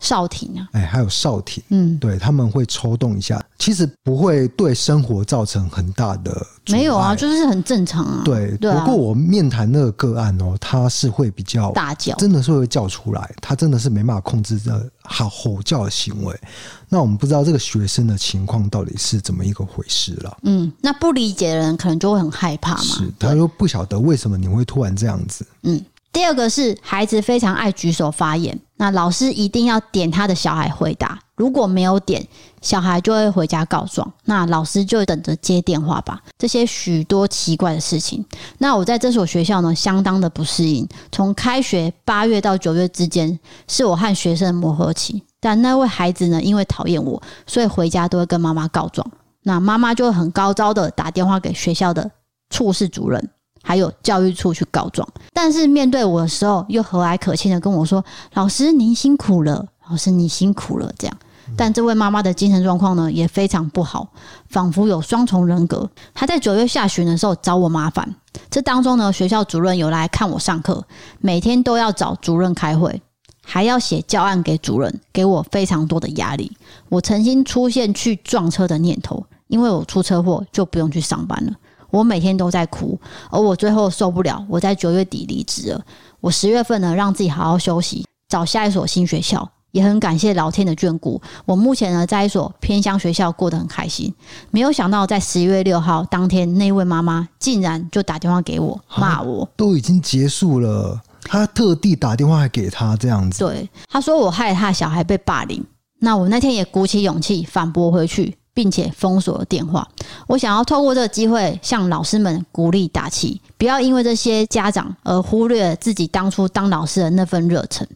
[0.00, 8.22] 少廷啊，哎，还有少廷，嗯，对，他们会抽动一下，其实不会对生活造成很大的，没有啊，就是很正常啊。
[8.24, 16.40] 对，不过我面谈那个个案哦，他是会比较大叫，真的是会叫出来，他真的是没办法控制这好吼叫的行为。
[16.88, 20.38] 那我们不知道这个学生的情况到底是怎么一个回事了。
[20.44, 25.46] 嗯，那不理解的人可能就会很害怕嘛，是，他又不晓得为什么你会突然这样子。
[25.64, 25.78] 嗯。
[26.12, 32.26] 第二个是孩子非常爱举手发言，那老师一定要点他的小孩回答，如果没有点，
[32.60, 36.20] 小孩就会回家告状，那老师就等着接电话吧。
[36.36, 38.24] 这些许多奇怪的事情，
[38.58, 40.86] 那我在这所学校呢，相当的不适应。
[41.12, 49.08] 从开学八月到九月之间，是我和学生的磨合期，但那位孩子呢，因为讨厌我，所以回家都会跟妈妈告状，
[49.44, 52.10] 那妈妈就很高招的打电话给学校的
[52.50, 53.30] 处室主任。
[53.62, 61.16] 还有教育处去告状，但是面对我的时候，又和蔼可亲的跟我说：“老师您辛苦了，老师你辛苦了。”这样，
[61.56, 64.08] 但这位妈妈的精神状况呢也非常不好，
[64.48, 65.88] 仿佛有双重人格。
[66.14, 68.16] 她在九月下旬的时候找我麻烦，
[68.50, 70.84] 这当中呢，学校主任有来看我上课，
[71.18, 73.02] 每天都要找主任开会，
[73.44, 76.56] 还要写教案给主任，给我非常多的压力。
[76.88, 81.52] 我曾经出现去撞车的念头，因为我出车祸就不用去上班了。
[81.90, 82.98] 我每天都在哭，
[83.30, 85.84] 而我最后受不了，我在九月底离职了。
[86.20, 91.20] 我十月份呢，让自己好好休息，找下一所新学校，也很感谢老天的眷顾。
[91.46, 94.12] 我目前呢，在一所偏乡学校过得很开心。
[94.50, 99.48] 没有想到，在十一月六号当天，那位妈妈竟然就打电话给我，骂我。
[99.56, 103.38] 都已经结束了，她特地打电话给他这样子。
[103.40, 105.64] 对，她说我害她小孩被霸凌。
[106.02, 108.36] 那我那天也鼓起勇气反驳回去。
[108.60, 109.88] 并且封锁电话。
[110.26, 117.88] 我想要透过这个机会向老师们鼓励打气，不要因为这些家长而忽略自己当初当老师的那份热忱。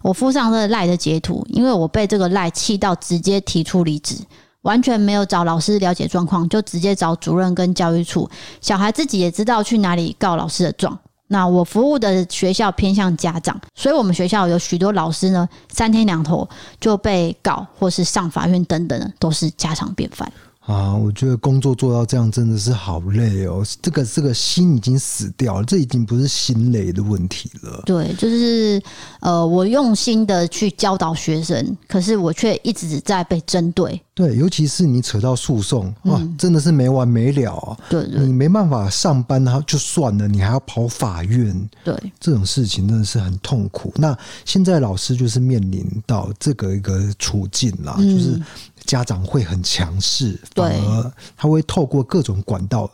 [0.00, 4.16] 我附上这个赖的截图，因为我被这个赖气到直接提出离职，
[4.62, 8.26] 完全没有找老师了解状况，就直接找主任跟教育处。
[8.62, 10.98] 小孩自己也知道去哪里告老师的状。
[11.28, 16.48] 那我服务的学校偏向家长，所以我们学校有许多老师呢，三天两头
[16.80, 20.30] 就被告或是上法院等等的，都是家常便饭。
[20.66, 23.64] 啊，我觉得工作做到这样真的是好累哦。
[23.80, 27.82] 这个这个心已经死掉了，这已经不是心累的问题了。
[27.86, 28.82] 对，就是
[29.20, 34.00] 呃，我用心的去教导学生，可是我却一直在被针对。
[34.12, 37.78] 对，尤其是你扯到诉讼，哇，真的是没完没了啊。
[37.88, 41.70] 对，对，你没办法上班，然后就算了，你还要跑法院。
[41.84, 43.92] 对，这种事情真的是很痛苦。
[43.96, 48.42] 那现在老师就是面临到这个一个处境啦，就是。
[48.86, 52.90] 家长会很强势，反而他会透过各种管道。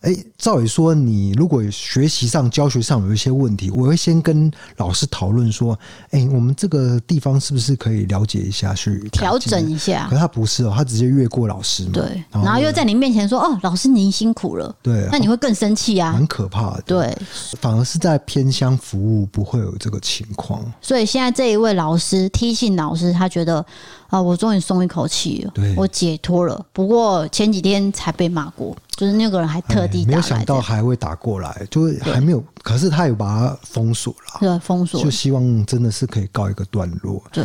[0.00, 5.78] 哎，照理说，你如果学习上、教学上有一些问题，我会先跟老师讨论说
[6.10, 11.90] ：“哎，我们这个地方是不是可以了解一下，去调整一下？”可是他不是哦，他直接越过老师嘛。
[11.92, 16.82] 对，然后又在你面前说：“哦，老师您辛苦了。”对，那你会更生气啊，很可怕的。
[16.86, 17.18] 对，
[17.60, 20.64] 反而是在偏乡服务不会有这个情况。
[20.80, 23.64] 所以现在这一位老师，T 姓老师，他觉得。
[24.10, 24.20] 啊！
[24.20, 26.66] 我终于松一口气了，我解脱了。
[26.72, 32.44] 不过前几天才被骂过，就是那个人还特地没有想到还会打过来，就是还没有。
[32.62, 35.02] 可是他有把它封锁了，对，封锁。
[35.02, 37.22] 就希望真的是可以告一个段落。
[37.32, 37.44] 对，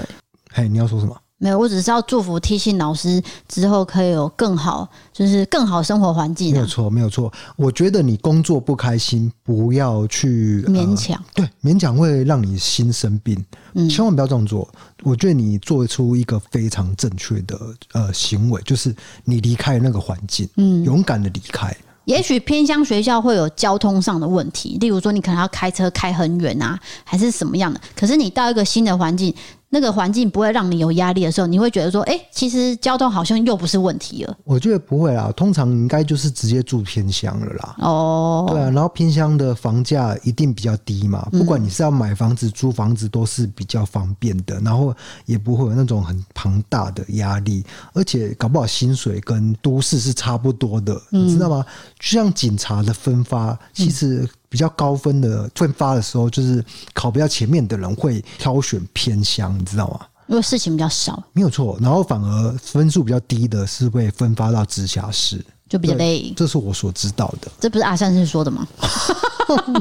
[0.51, 1.15] 嘿，你要说什么？
[1.38, 6.54] 没有，我只是要祝福 T 信老师之后可以有更好，就是更好生活环境。
[6.54, 7.32] 没有错，没有错。
[7.58, 11.21] 我觉得你工作不开心，不要去勉强。
[11.34, 13.43] 对，勉强会让你心生病。
[13.74, 14.65] 嗯，千万不要这样做。
[15.04, 17.60] 我觉得你做出一个非常正确的
[17.91, 18.95] 呃行为，就是
[19.26, 21.76] 你离开那个环境，嗯，勇敢的离开。
[22.06, 27.82] 也许偏乡学校会有交通上的问题，例如说你可能要开车开很远啊，还是什么样的。
[27.93, 29.36] 可是你到一个新的环境。
[29.76, 34.38] 那个环境不会让你有压力的时候，你会觉得说，哎、欸，其实交通好像又不是问题了。
[34.46, 37.76] 我觉得不会啦，通常应该就是直接住偏乡了啦。
[37.80, 47.62] 哦，对啊，然后偏乡的房价一定比较低嘛，不管你是要买房子、租房子，都是比较方便的，然后也不会有那种很庞大的压力，
[47.92, 51.66] 而且搞不好薪水跟都市是差不多的，你知道吗？
[52.00, 54.26] 就像警察的分发，其实。
[54.56, 56.63] 比较高分的分发的时候，就是
[56.94, 60.00] 考比较前面的人会挑选偏乡，你知道吗？
[60.28, 61.78] 因为事情比较少，没有错。
[61.82, 66.34] 然后反而分数比较低的是会分发到直辖市，就比较累。
[66.38, 67.52] 这是我所知道的。
[67.60, 68.65] 这不是阿善师说的吗？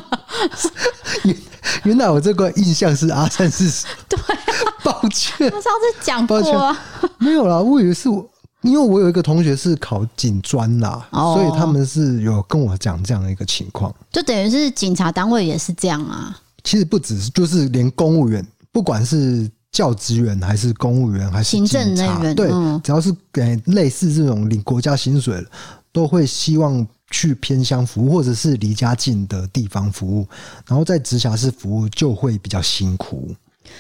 [1.23, 1.37] 原
[1.85, 3.87] 原来我这个印象是阿善师。
[4.11, 4.19] 对，
[4.83, 6.77] 抱歉，我上次讲过啊。
[7.19, 8.29] 没有啦，我以为是我。
[8.65, 16.37] 因为我有一个同学是考警专啦，哦、所以他们是有跟我讲这样的一个情况，就等于是警察单位也是这样啊。
[16.65, 25.47] 其实不只是，就是连公务员，不管是教职员还是公务员还是行政人员，对，嗯、只要是给类似这种领国家薪水，
[25.93, 30.27] 都会希望去偏乡服务或者是离家近的地方服务，
[30.67, 33.35] 然后在直辖市服务就会比较辛苦。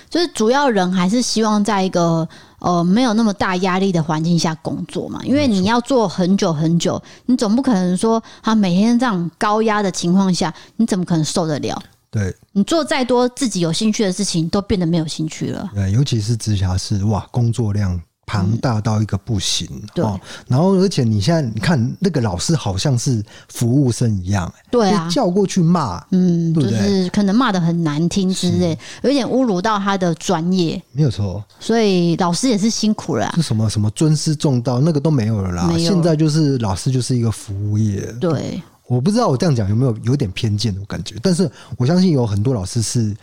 [0.08, 2.28] 就是主要人还是希望在一个
[2.58, 11.82] 呃没有那么大压力的环境下工作嘛，因为你要做很久很久，你总不可能说他每天这样高压的情况下，你怎么可能受得了？
[12.10, 15.68] 对，你做再多自己有兴趣的事情，都变得没有兴趣了。
[15.74, 18.00] 对，尤其是直辖市，哇，工作量。
[18.26, 20.04] 庞大到一个不行，嗯、对，
[20.48, 26.78] 然后而且你现在你看那个老师好像是服务生一样，对啊，叫过去骂，嗯，对不对？
[26.78, 31.44] 就是可能骂得很难听之类，有点侮辱到他的专业，没有错。
[31.60, 38.62] 所以老师也是辛苦了，是什么什么尊师重道那个都没有了啦，现在就是老师就是一个服务业，对。
[38.86, 43.14] 我不知道我这样讲有没有有点偏见的感觉，但是我相信有很多老师是。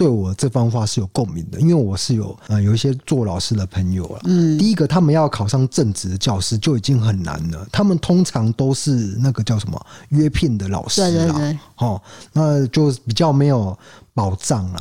[0.00, 4.20] 对我这番话是有共鸣的，因为我是有呃有一些做老师的朋友了。
[4.24, 12.00] 嗯，第一个他们要考上正职的教师就已经很难了，他们通常都是那个叫什么约聘的老师啦，对对对，哦，
[12.32, 13.78] 那就比较没有
[14.14, 14.80] 保障了，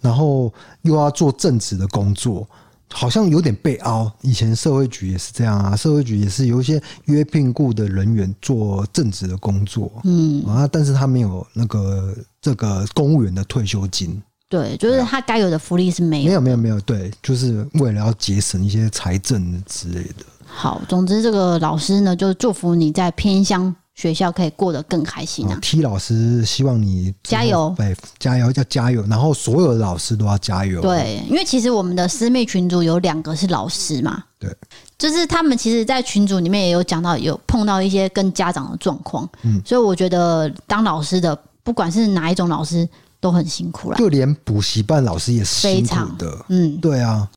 [0.00, 0.52] 然后
[0.82, 2.46] 又要做正职的工作，
[2.92, 4.08] 好像有点被凹。
[4.20, 10.46] 以前社会局也是这样啊，社会局也是有一些约聘雇的人员做正职的工作，嗯。
[10.46, 14.22] 啊，但是他没有那个这个公务员的退休金。
[14.50, 16.80] 对，就是他该有的福利是没有，没有，没有，没有。
[16.80, 20.26] 对，就是为了要节省一些财政之类的。
[20.44, 25.56] 好，总之这个老师呢，就祝福你在偏乡学校可以过得更开心啊。
[25.62, 29.04] T 老师希望你加油，对，加油，要加油。
[29.08, 30.80] 然后所有的老师都要加油。
[30.80, 34.20] 对，因为其实我们的师妹群组有两个是老师嘛。
[34.40, 34.52] 对，
[34.98, 39.28] 就是他们其实，在群组里面也有讲到，有碰到一些跟家长的状况。
[39.42, 42.88] 嗯，所以我觉得当老师的，不管是哪一种老师。
[43.20, 46.44] 都很辛苦了，就连补习班老师也是辛苦的。
[46.48, 47.28] 嗯，对啊。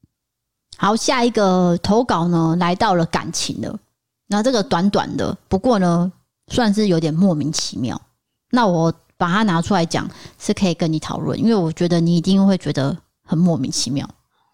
[0.77, 3.77] 好，下一个投稿呢，来到了感情的。
[4.27, 6.11] 那这个短短的，不过呢，
[6.47, 8.01] 算是有点莫名其妙。
[8.49, 14.09] 那我把它拿出来讲，是可以跟你讨论，因为我觉得你一定会觉得很莫名其妙。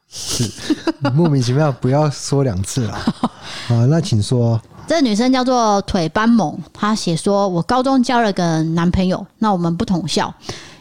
[0.08, 0.44] 是
[1.14, 2.94] 莫名其妙，不要说两次了。
[3.70, 4.60] 啊，那请说。
[4.88, 10.34] 这个女生叫做腿斑猛，她写说：“我高中交了个男朋友，那我们不同校。”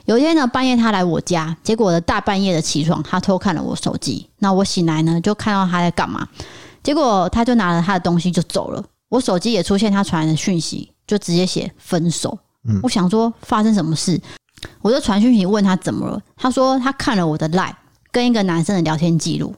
[0.08, 4.26] 有一天呢，半夜他来我家，结果的大半夜的起床，他偷看了我手机。
[4.38, 6.26] 那我醒来呢，就看到他在干嘛？
[6.82, 8.82] 结果他就拿了他的东西就走了。
[9.10, 12.38] 我手机也出现他传来的讯息，就直接写分手。
[12.66, 14.18] 嗯，我想说发生什么事，
[14.80, 16.18] 我就传讯息问他怎么了。
[16.38, 17.74] 他说他看了我的 LINE
[18.10, 19.54] 跟一个男生的聊天记录。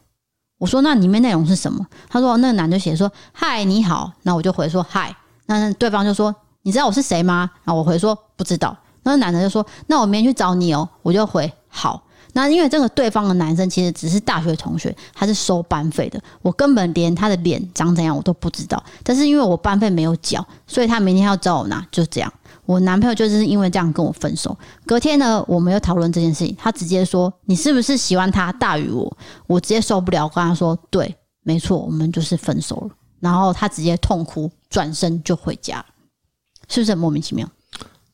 [0.58, 1.86] 我说那里面内容是什么？
[2.08, 5.14] 他说那个男的写说嗨你好，那我就回说嗨。
[5.46, 7.48] 那对方就说你知道我是谁吗？
[7.62, 8.76] 然后我回说不知道。
[9.02, 18.80] 那男的就说：“那我明天去找你哦。”我就回：“好。”那因为这个对方的男生其实只是大学同学，他是收班费的，我根本连他的脸长怎样我都不知道。
[19.02, 22.32] 但是因为我班费没有缴，所以他明天要找我拿，就这样。
[22.66, 24.56] 我男朋友就是因为这样跟我分手。
[24.86, 29.16] 隔天呢，我没有讨论这件事情，他直接说：“你是不是喜欢他大于我？”
[29.48, 35.84] 我直接受不了，跟他说：“对，没错，我们就是分手了。”然后他直接痛哭，转身就回家，
[36.68, 37.48] 是不是很莫名其妙？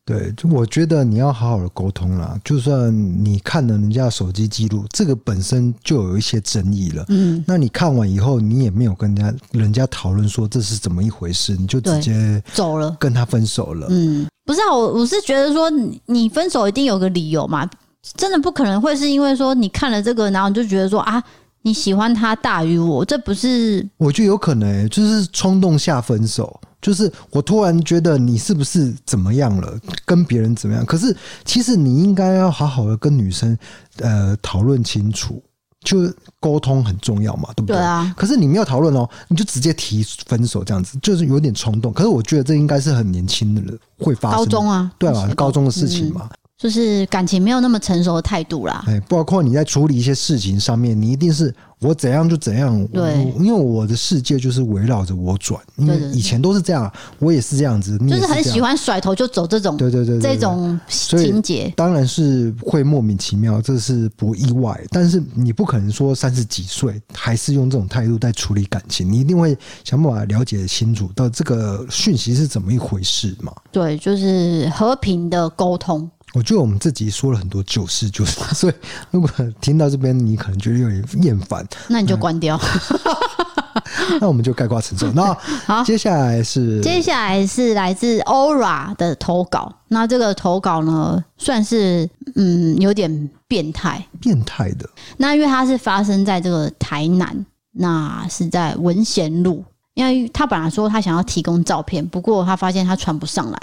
[0.06, 2.40] 对，就我觉得你要好好的沟通啦。
[2.44, 7.04] 就算你看了人家的手机记录，这个本身就有一些争议了。
[7.08, 13.88] 嗯，那你看完以后，你也没有跟人家人家讨论说这是怎么一回事，你就直接走了，跟他分手了。
[13.90, 15.68] 嗯，不是啊，我我是觉得说
[16.06, 17.68] 你分手一定有个理由嘛，
[18.16, 21.20] 真的不可能会是因为说你看了这个，然后你就觉得说啊
[21.62, 23.84] 你喜欢他大于我，这不是？
[23.96, 26.60] 我觉得有可能、欸，就是冲动下分手。
[26.86, 30.86] 就是我突然觉得你是不是怎么样了，跟别人怎么样？
[30.86, 33.58] 可是其实你应该要好好的跟女生
[33.96, 35.42] 呃讨论清楚，
[35.80, 37.74] 就沟通很重要嘛，对不对？
[37.76, 38.14] 对啊。
[38.16, 41.92] 可是你没有讨论哦，你就直接提分手这样子，就是有点冲动。
[41.92, 45.28] 可是我觉得这应该是很年轻的人会发生，高中啊，对吧？
[45.34, 46.28] 高中的事情嘛。
[46.30, 48.82] 嗯就是感情没有那么成熟的态度啦。
[48.86, 52.82] 哎，包括你在处理一些事情上面，你一定是我怎样就怎样。
[52.86, 55.60] 对，因为我的世界就是围绕着我转。
[55.76, 57.98] 因为以前都是这样，我也是这样子。
[57.98, 59.76] 就是很喜欢甩头就走这种。
[59.76, 64.82] 对对对，这种情节当然是会莫名其妙，这是不意外。
[64.90, 73.52] 但是你不可能说三十几岁还是用这种态度在处理感情，你一定会想办法了解清楚到这个讯息是怎么一回事嘛。
[73.70, 76.10] 对，就是和平的沟通。
[76.36, 78.74] 我觉得我们这集说了很多旧事旧事， 所以
[79.10, 82.60] 如果听到这边你可能觉得有点厌烦，那你就关掉。
[84.20, 85.10] 那我们就概括承受。
[85.12, 89.74] 那好，接下来是接下来是来自 Aura 的投稿。
[89.88, 94.86] 那这个投稿呢，算是嗯有点变态，变态的。
[95.16, 99.64] 那因为它是发生在这个台南，那是在文贤路。
[99.94, 103.58] 因为他本来说他想要提供照片，不过他发现他传不上来。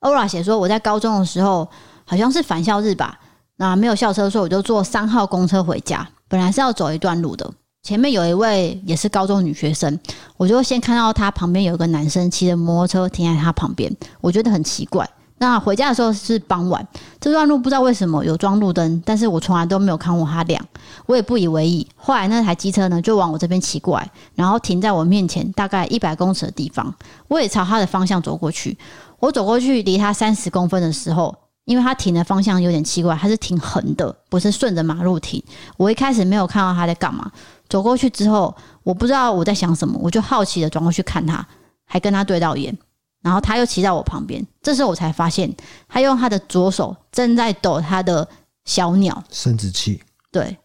[0.00, 1.66] Aura 写说我在高中的时候。
[2.04, 3.18] 好像是返校日吧，
[3.56, 6.06] 那没有校车，所以我就坐三号公车回家。
[6.28, 7.50] 本来是要走一段路的，
[7.82, 9.98] 前面有一位也是高中女学生，
[10.36, 15.08] 我就先看到她旁边有个男生骑着摩托车停在她旁边，我觉得很奇怪。
[15.38, 16.86] 那回家的时候是傍晚，
[17.20, 20.64] 这段路不知道为什么有装路灯，但是我从来都没有看过它亮，
[21.06, 21.86] 我也不以为意。
[21.96, 26.94] 后来那台机车呢就往我这边骑过来，然后停在我面前大概一百公尺的地方，
[27.26, 28.78] 我也朝他的方向走过去。
[29.18, 31.34] 我走过去离他三十公分的时候。
[31.72, 35.42] 因为他停的方向有点奇怪，他是停横的，不是顺着马路停。
[35.78, 37.32] 我一开始没有看到他在干嘛，
[37.66, 41.42] 走过去之后，我不知道我在想什么，我就好奇的转过去看他，
[41.86, 42.76] 还跟他对到眼，
[43.22, 44.46] 然后他又骑在我旁边。
[44.60, 45.50] 这时候我才发现，
[45.88, 48.28] 他用他的左手正在抖他的
[48.66, 50.02] 小鸟生殖器。
[50.30, 50.58] 对，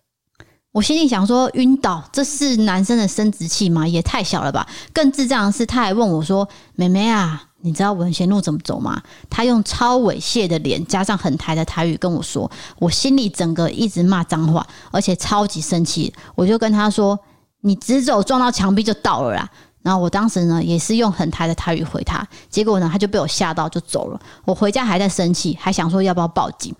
[0.74, 3.88] 我心里想说，晕倒，这是男生的生殖器吗？
[3.88, 4.68] 也太小了吧！
[4.92, 9.02] 更智障的是，他还问我说：“妹妹啊。”你知道文贤路怎么走吗？
[9.30, 16.14] 他用超猥亵的脸加上很台的台语跟我说，我心里整个一直骂脏话，而且超级生气。
[16.36, 17.18] 我就跟他说
[17.62, 19.50] ：“你直走撞到墙壁就到了啦。”
[19.82, 24.20] 然后我当时呢也是用很台的台语回他，结果呢他就被我吓到就走了。
[24.46, 26.76] 我回家还在生气，还想说要不要报警。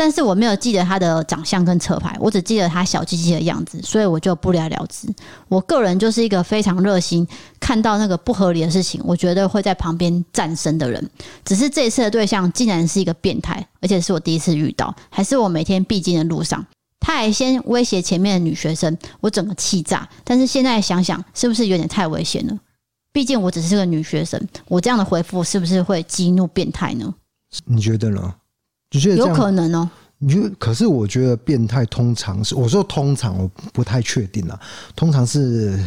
[0.00, 5.06] 但是我没有记得他的长相跟车牌，我只记得他小鸡鸡的样子，所以我就不了了之。
[5.46, 7.28] 我个人就是一个非常热心，
[7.60, 11.10] 看到那个不合理的事情，我觉得会在旁边站身的人。
[11.44, 16.64] 只是这一次的对象竟然是一个变态，而且是我第一次遇到，还是我每天必经的路上。
[16.98, 20.08] 他还先威胁前面的女学生，我整个气炸。
[20.24, 22.56] 但是现在想想，是不是有点太危险了？
[23.12, 27.14] 毕竟我只是个女学生，我这样的回复是不是会激怒变态呢？
[27.66, 28.34] 你觉得呢？
[28.90, 29.90] 有可能哦。
[30.18, 30.50] 你就？
[30.58, 34.60] 可是我觉得变态通常是，我说通常我不太确定啊。
[34.94, 35.78] 通常是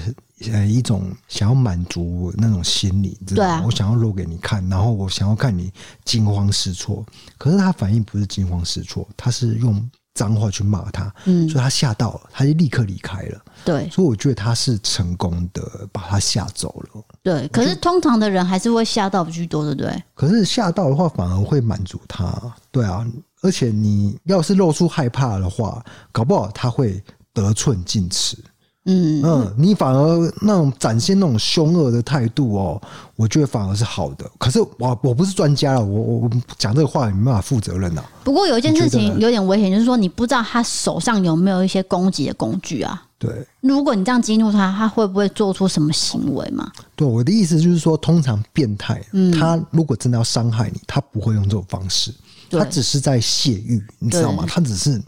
[0.52, 3.64] 呃一种想要满足那种心理，知道吗？
[3.66, 5.72] 我想要露给你看，然后我想要看你
[6.04, 7.06] 惊慌失措。
[7.38, 13.42] 可是他反应不是惊慌失措，他是用脏话去骂他，嗯，所以他吓到了，他就立刻离开了。
[13.66, 17.04] 对，所以我觉得他是成功的把他吓走了。
[17.24, 20.04] 对，可是通常的人还是会吓到居多，对不对？
[20.14, 22.34] 可是吓到的话，反而会满足他。
[22.72, 23.06] 对啊。
[23.42, 28.38] 而且你要是露出害怕的话，搞不好他会得寸进尺。
[28.86, 32.82] 嗯嗯，你反而那种展现那种凶恶的态度哦，
[33.16, 34.30] 我觉得反而是好的。
[34.38, 38.04] 可是我我不是专家了，我我我讲这个话也没办法负责任呐。
[38.24, 43.02] 不过有一件事情有点危险，就是说你不知道他手上有没有一些攻击的工具啊。
[43.18, 46.70] 对，如果你这样激怒他，他会不会做出什么行为嘛？
[46.94, 49.02] 对，我的意思就是说，通常变态，
[49.40, 52.14] 他如果真的要伤害你，他不会用这种方式。
[52.52, 54.46] 他只是在泄欲，你知道吗？
[54.48, 55.02] 他只是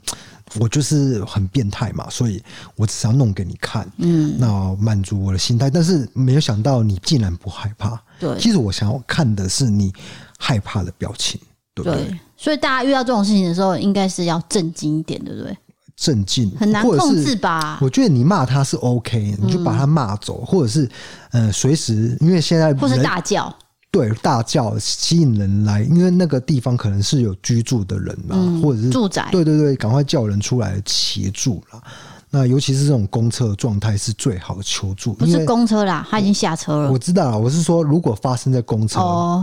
[0.60, 2.42] 我就是很变态嘛，所以
[2.76, 5.70] 我只是要弄给你看，嗯，那满足我的心态。
[5.70, 8.38] 但是没有想到你竟然不害怕，对。
[8.40, 9.94] 其实我想要看的是你
[10.38, 11.40] 害怕的表情，
[11.74, 12.06] 对不对？
[12.06, 15.58] 对，所以大家遇到这种事情的时候，应该是要震惊一点，对不对？
[15.96, 17.80] 镇静很难控制吧？
[17.82, 20.90] 我觉得你骂他是 OK，你就把他骂走，或者是
[21.32, 23.54] 呃，随时因为现在或是大叫。
[23.96, 29.30] 对，大叫吸引人来，因为那个地方可能是有居住的人嘛，嗯、或者是住宅。
[29.32, 31.82] 对对对，赶快叫人出来协助啦。
[32.30, 35.14] 那尤其是这种公车的状态是最好的求助。
[35.14, 36.92] 不是公车啦，他已经下车了。
[36.92, 39.00] 我知道了，我是说，如果发生在公车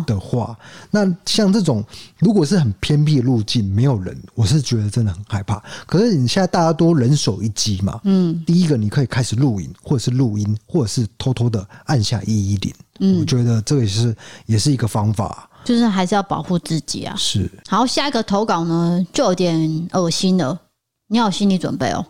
[0.06, 0.56] 的话，哦、
[0.90, 1.82] 那像这种
[2.18, 5.62] 如果是很偏僻的路径，没有人，我是觉得真的很害怕。
[5.86, 12.74] 可是你现在大家都人手一机嘛，嗯，第一个你可以开始录影，或者是录音，或者是偷偷的按下一一零。
[13.00, 17.14] 嗯，我觉得这个也是也是一个方法，就是还是要保护自己啊。
[17.16, 17.50] 是。
[17.68, 20.60] 好，下一个投稿呢，就有点恶心了，
[21.08, 22.04] 你要有心理准备哦。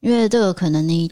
[0.00, 1.10] 因为这个可能你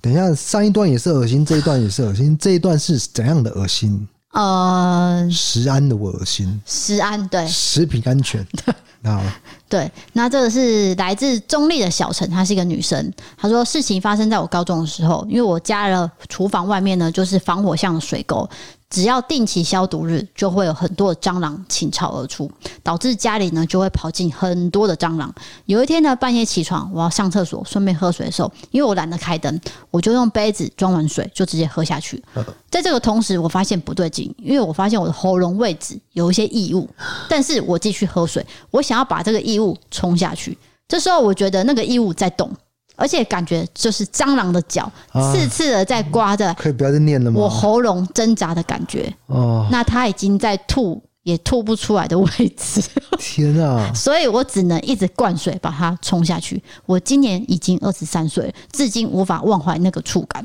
[0.00, 4.08] 等一下上一段也是恶心，这一段也是恶心，这一段是怎样的恶心？
[4.32, 8.74] 呃，食安的恶心，食安对，食品安全 对，
[9.10, 9.22] 好。
[9.68, 13.12] 对，那这个是来自中立的小陈，她是一个女生。
[13.36, 18.48] 她说，事情发生在我高中的时候，因为我家的厨房外面呢，就是防火巷的水沟。
[18.96, 22.50] 只要定期消毒日，就会有很多的蟑螂倾巢而出，
[22.82, 25.30] 导致家里呢就会跑进很多的蟑螂。
[25.66, 32.24] 有一天呢，半夜起床，我要上厕所，顺便喝水的时候，因为我懒得开灯，我就用杯子装完水就直接喝下去。
[32.70, 36.88] 在这个同时，我发现不对劲，因为我发现我的喉咙位置有一些异物，
[37.28, 40.56] 但是我继续喝水，我想要把这个异物冲下去。
[40.88, 42.50] 这时候，我觉得那个异物在动。
[42.96, 47.38] 而且感觉就是蟑螂的脚刺刺的在刮着，可以不要再念了吗？
[47.38, 52.82] 我喉咙挣扎的感觉哦，那他已经在吐，也吐不出来的位置。
[53.18, 53.92] 天啊！
[53.94, 56.62] 所以我只能一直灌水把它冲下去。
[56.86, 60.44] 我今年已经二十三岁，至今无法忘怀那个触感。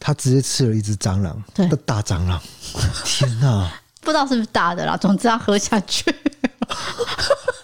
[0.00, 2.40] 他直接吃了一只蟑螂，对，大蟑螂！
[3.04, 3.80] 天啊！
[4.00, 6.14] 不知道是不是大的啦，总之要喝下去。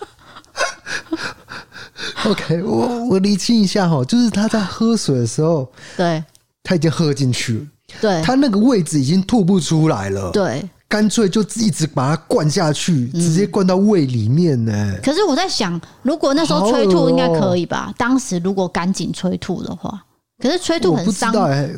[2.25, 6.23] OK，我我厘清一下哈，就是他在喝水的时候，对，
[6.63, 7.67] 他已经喝进去了，
[8.01, 14.95] 对，他那个位置已经吐不出来了，对，干脆就一直把它灌下去，直接灌到胃里面呢。
[15.03, 17.93] 可是我在想，如果那时候催吐应该可以吧？
[17.97, 20.03] 当时如果赶紧催吐的话，
[20.43, 21.33] 可是催吐很伤，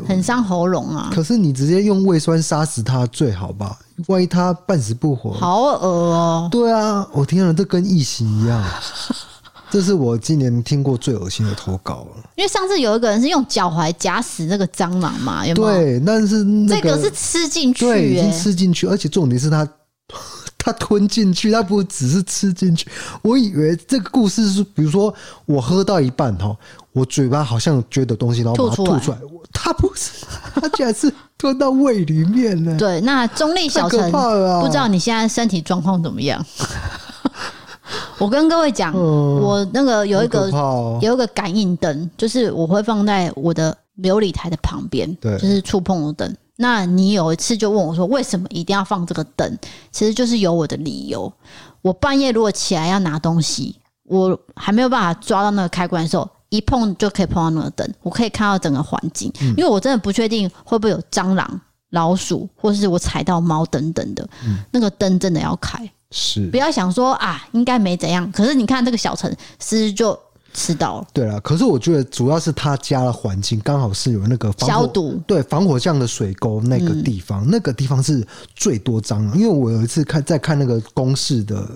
[0.06, 1.10] 很伤喉咙啊。
[1.12, 3.78] 可是你直接用胃酸杀死它最好吧？
[4.08, 6.48] 万一他半死不活，好恶哦！
[6.50, 8.64] 对啊，我天啊，这跟异形一样。
[9.72, 12.22] 这是我今年听过最恶心的投稿了。
[12.36, 15.72] 因为上次有一个人是用脚踝夹死那个蟑螂嘛，有没有？
[15.72, 19.66] 对，但是、那个、这个是吃进去、欸，对，已经吃进去，而且重点是他
[20.58, 22.86] 他吞进去，他不只是吃进去。
[23.22, 25.12] 我以为这个故事是，比如说
[25.46, 26.54] 我喝到一半哈，
[26.92, 28.98] 我嘴巴好像觉得东西，然后把它吐出来。
[28.98, 29.18] 吐出来
[29.54, 32.76] 他不是，他竟然是吞到胃里面呢。
[32.78, 36.44] 对，那中立小陈、啊，不知道你现在身体状况怎么样？
[38.18, 40.50] 我跟各位讲，我那个有一个
[41.00, 46.36] 有一个感应灯，就是我会放在我的琉璃台的旁边，对，就是触碰的灯。
[46.56, 49.58] 那你有一次就问我说，为什么一定要放这个灯？
[49.90, 51.32] 其实就是有我的理由。
[51.80, 59.32] 我半夜如果起来要拿东西，我还没有办法抓到那个开关的时候，一碰就可以碰到那个灯，我可以看到整个环境。
[59.56, 61.60] 因为我真的不确定会不会有蟑螂、
[61.90, 64.28] 老鼠，或是我踩到猫等等的，
[64.70, 65.90] 那个灯真的要开。
[66.12, 68.30] 是，不要想说啊，应该没怎样。
[68.30, 70.16] 可是你看这个小陈，是就
[70.52, 71.06] 吃到了。
[71.12, 78.22] 对啊，可是我觉得主要是他家的环境刚好是有那个防火消毒，对防火巷的水沟那个地方，嗯，那个地方是
[78.54, 79.36] 最多蟑螂。
[79.36, 81.66] 因为我有一次看在看那个公式的，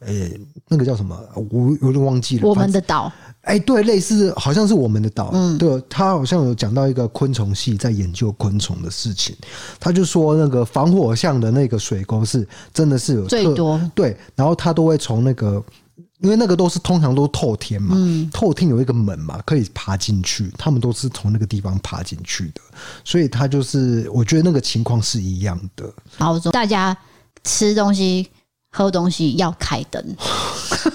[0.00, 2.48] 诶、欸，那个叫什么，我有点忘记了。
[2.48, 3.12] 我们的岛。
[3.42, 9.34] 哎，对，类似好像是我们的岛，嗯，对，他好像有讲到一个昆虫系在研究昆虫的事情，
[9.78, 15.62] 他就说那个防火巷的那个水沟是真的是有最多，对，然后他都会从那个，
[16.20, 22.60] 因为那个都是通常都透天嘛，嗯，透天有一个门嘛，可以爬进去，他们都是从那个地方爬进去的，
[23.04, 25.90] 所以他就是我觉得那个情况是一样的。
[26.18, 26.94] 好，大家
[27.42, 28.28] 吃东西。
[28.72, 30.02] 喝东西要开灯，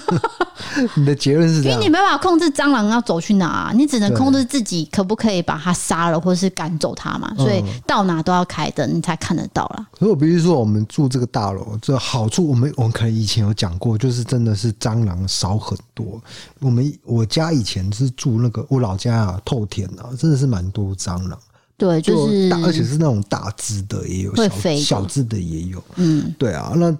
[0.96, 1.74] 你的结论是这样？
[1.74, 7.30] 因为你没办法控制蟑螂要走去哪，啊，你只能控制自己可不可以把它杀了，或是赶走它嘛。
[7.36, 9.86] 所以到哪都要开灯，你才看得到啦。
[9.92, 16.18] 可是我比如说，我们住这个大楼，这好处我们我们可能以前有讲过，就是真的是蟑螂少很多。
[16.60, 21.38] 我们我家以前是住那个我老家啊，透天啊，真的是蛮多蟑螂。
[21.76, 25.84] 对，就是大，而且是那种大只的也有，小小只的也有。
[25.96, 26.96] 嗯，对啊，那。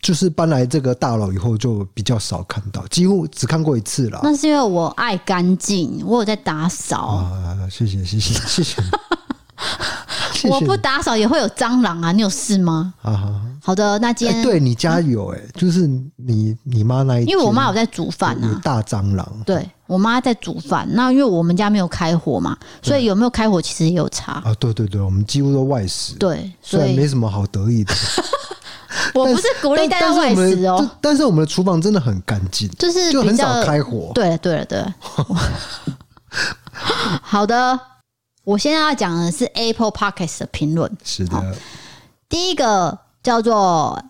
[0.00, 4.20] 就是搬来这个大楼以后，就比较少看到，几乎只看过一次了。
[4.22, 6.98] 那是因为我爱干净，我有在打扫。
[6.98, 8.82] 啊，谢谢谢谢 谢谢。
[10.48, 12.92] 我不打扫也会有蟑螂啊，你有事吗？
[13.00, 15.86] 啊，好的，那今天、欸、对你家有哎、欸，就是
[16.16, 19.26] 你你妈那一，因为我妈有在煮饭啊，大蟑螂。
[19.46, 24.54] 对我妈在煮饭，那因为我们家没有开火嘛，所以有没有开火其实也有差啊。
[24.58, 27.94] 对对对，我们几乎都外食，对，所以没什么好得意的。
[29.14, 34.10] 我不是鼓励大家外食哦，但是我们的厨房真的很干净，就是就很少开火。
[34.14, 34.94] 对了，对了，对了。
[37.22, 37.78] 好的，
[38.44, 40.90] 我现在要讲的是 Apple p o c k e t 的评论。
[41.04, 41.56] 是的，
[42.28, 44.02] 第一个叫做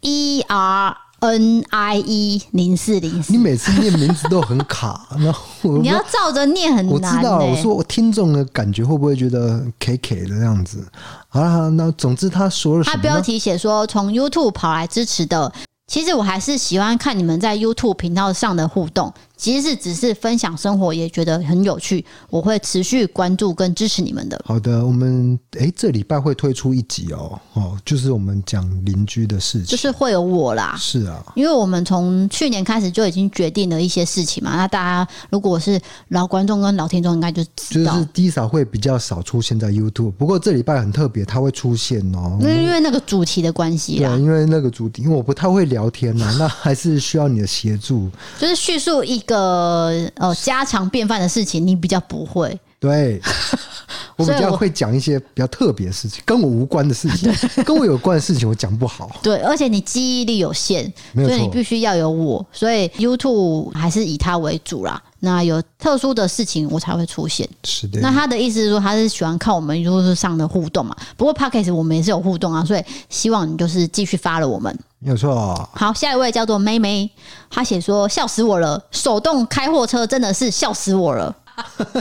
[0.00, 1.03] E R。
[1.24, 6.92] N I E 零四零四，你每次念名字都很卡，然后你要照着念很难。
[6.92, 10.84] 我知道，我说我听众的感觉会不会觉得 K K 的这样子？
[11.28, 12.96] 好了，那总之他说了什么？
[12.96, 15.50] 他标题写说从 YouTube 跑来支持的，
[15.86, 19.12] 其实我还是喜欢看你们在 YouTube 频道上的互动。
[19.44, 24.40] 即使只是分享生活，也觉得很有趣，我会持续关注跟支持你们的。
[24.42, 30.74] 好的，我们哎、欸，这礼拜会推出一集哦，哦，就是我们讲邻居的事情，就是会有我啦。
[30.78, 34.56] 是啊，因为我们从去年开始就已经决定了一些事情嘛。
[34.56, 35.78] 那大家如果是
[36.08, 40.12] 老观众跟老听众，应该就知道，就是 Disa 会比较少出现在 YouTube。
[40.12, 44.08] 不过这礼拜很特别，它会出现哦，因为因为那个主题的关系啦。
[44.16, 48.10] 对，因为那个主题，因为我不太会聊天呐，那还是需要你的协助。
[48.38, 52.58] 就是叙述一个呃家常便饭的事情，你比较不会。
[52.80, 53.18] 对，
[54.16, 57.32] 我比较会讲一些比较特别的事情，跟我无关的事情，
[57.64, 59.10] 跟我有关的事情我讲不好。
[59.22, 62.44] 对，而且你记忆力有限，所以你必须要有我。
[62.52, 65.02] 所以 YouTube 还是以他为主啦。
[65.20, 67.48] 那有特殊的事情我才会出现。
[67.62, 67.98] 是的。
[68.00, 70.94] 那他的意思是说，他是喜欢看我们 YouTube 上的互动嘛？
[71.16, 74.78] 不过 Podcast 我们也是有互动啊，所以希望你就是继续 follow 我们。
[75.04, 75.68] 没有错。
[75.74, 77.10] 好，下一位叫做妹妹，
[77.50, 81.36] 她写说笑死我了，手动开货车真的是笑死我了。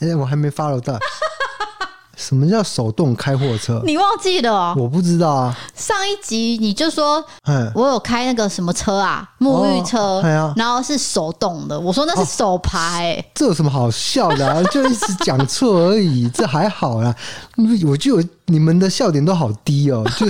[0.00, 0.98] 哎、欸，我还没 follow 到。
[2.16, 3.82] 什么叫手动开货车？
[3.84, 4.74] 你忘记了哦？
[4.76, 5.56] 我不知道啊。
[5.74, 7.24] 上一集你就说，
[7.74, 11.78] 我有开那个什么车啊，沐浴车，哦，然后是手动的。
[11.78, 14.62] 我说那是手排，欸哦，这有什么好笑的啊？
[14.70, 17.14] 就一直讲错而已，这还好啦。
[17.86, 20.26] 我就你们的笑点都好低哦，就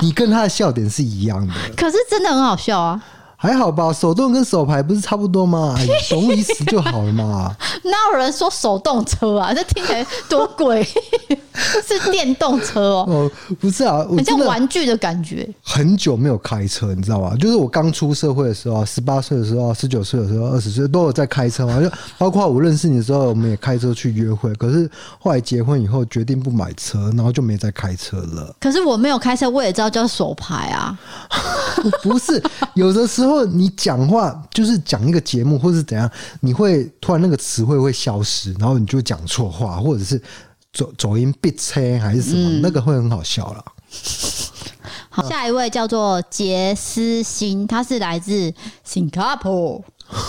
[0.00, 1.52] 你跟他的笑点是一样的。
[1.76, 3.00] 可是真的很好笑啊。
[3.40, 5.76] 还好吧，手动跟手排不是差不多吗？
[5.78, 7.56] 哎， 懂意思就好了嘛。
[7.84, 9.54] 哪有人说手动车啊？
[9.54, 10.82] 这听起来多贵，
[11.54, 13.06] 是电动车哦。
[13.08, 13.30] 哦，
[13.60, 15.48] 不是啊，很像玩具的感觉。
[15.62, 17.32] 很久没有开车，你知道吧？
[17.38, 21.80] 就是我刚出社会的时候，十八岁的时候，十九岁的时候，二十岁都有在开车嘛。
[21.80, 24.52] 就包括我认识你的时候，我们也开车去约会。
[24.56, 28.52] 可是后来结婚以后，决定不买车，然后就没再开车了。
[28.58, 30.98] 可是我没有开车，我也知道叫手排啊。
[32.02, 32.42] 不是，
[32.74, 33.44] 有的时候。
[33.44, 36.08] 你讲话就是讲一个节目，或是怎样，
[36.40, 40.20] 你会突然那个词汇会消失，然后你就讲错话，或者是
[40.72, 43.64] 走走音闭车还是什么，嗯、那个会很好笑了。
[45.08, 48.52] 好，下一位叫做杰斯星，他是来自
[48.84, 49.82] 新加坡。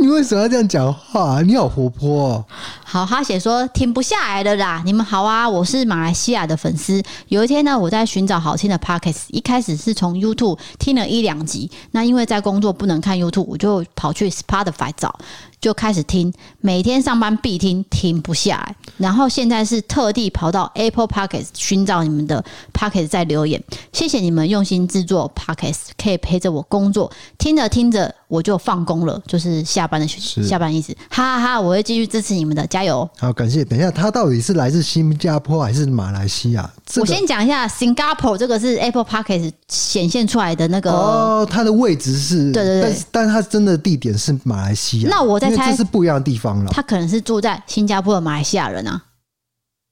[0.00, 1.42] 你为什么要这样讲话？
[1.42, 2.44] 你好活泼哦。
[2.90, 4.82] 好，他写说停不下来了啦。
[4.82, 7.02] 你们好啊，我是马来西亚的粉丝。
[7.28, 11.70] 有一天呢，我在寻找好听的 Pockets，一开始是从 YouTube 听了一两集。
[11.90, 15.14] 那因为在工作不能看 YouTube，我就跑去 Spotify 找。
[15.60, 18.76] 就开始听，每天上班必听，停不下来。
[18.96, 23.60] 然后现在是特地跑到 Apple pocket 寻找你们的 pocket 在留言，
[23.92, 27.10] 谢谢你们用心制作 pocket 可以陪着我工作。
[27.38, 30.96] 听着听着我就放工了，就是下班的下班意思。
[31.10, 33.08] 哈哈哈，我会继续支持你们的，加油！
[33.18, 33.64] 好，感谢。
[33.64, 36.70] 等一下，他到底是来自新加坡还是马来西亚？
[36.86, 45.10] 这个、我先讲一下，Singapore 这个是 Apple Podcast 显现出来的那个哦，它的位置是，对对对，但但它真的地点是马来西亚。
[45.10, 45.48] 那我在。
[45.48, 46.70] 因为这是不一样的地方了。
[46.72, 49.02] 他可能是住在新加坡的马来西亚人啊。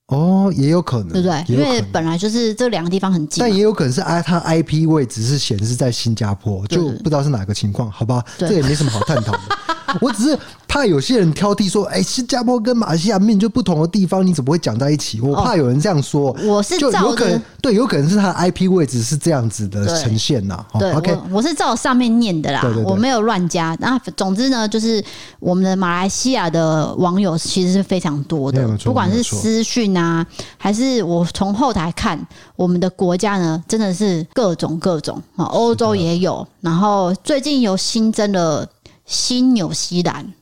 [0.08, 1.44] 哦，也有可能，对不对？
[1.48, 3.40] 因为本来就是这两个地方很近。
[3.40, 8.22] 但也有可能是 I 他 IP 位置是显示在新加坡，就不知道是哪个情况，好吧？
[8.36, 9.40] 这也没什么好探讨的。
[10.00, 15.20] 我只是怕有些人挑剔说，哎，新加坡跟马来西亚明明就不同的地方，你怎么会讲在一起？
[15.20, 16.30] 我怕有人这样说。
[16.30, 20.64] 哦、我是照就有可能对，有可能是他 IP 位置是这样子的呈现呐。
[20.78, 23.76] 对，OK，我，我是照上面念的啦，我没有乱加。
[23.80, 25.02] 那总之呢，就是
[25.40, 30.26] 我们的马来西亚的网友其实是非常多的，不管是私讯啊，
[30.58, 32.18] 还是我从后台看，
[32.56, 38.66] 我们的国家呢，真的是各种各种啊，欧洲也有，然后最近有新增了。
[39.06, 40.34] 新纽西兰，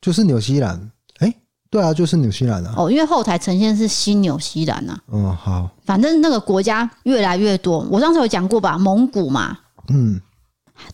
[0.00, 1.36] 就是纽西兰，哎、欸，
[1.70, 2.74] 对啊，就是纽西兰啊。
[2.76, 4.98] 哦，因为后台呈现是新纽西兰啊。
[5.12, 7.86] 嗯，好，反正那个国家越来越多。
[7.90, 9.58] 我上次有讲过吧，蒙古嘛。
[9.88, 10.20] 嗯，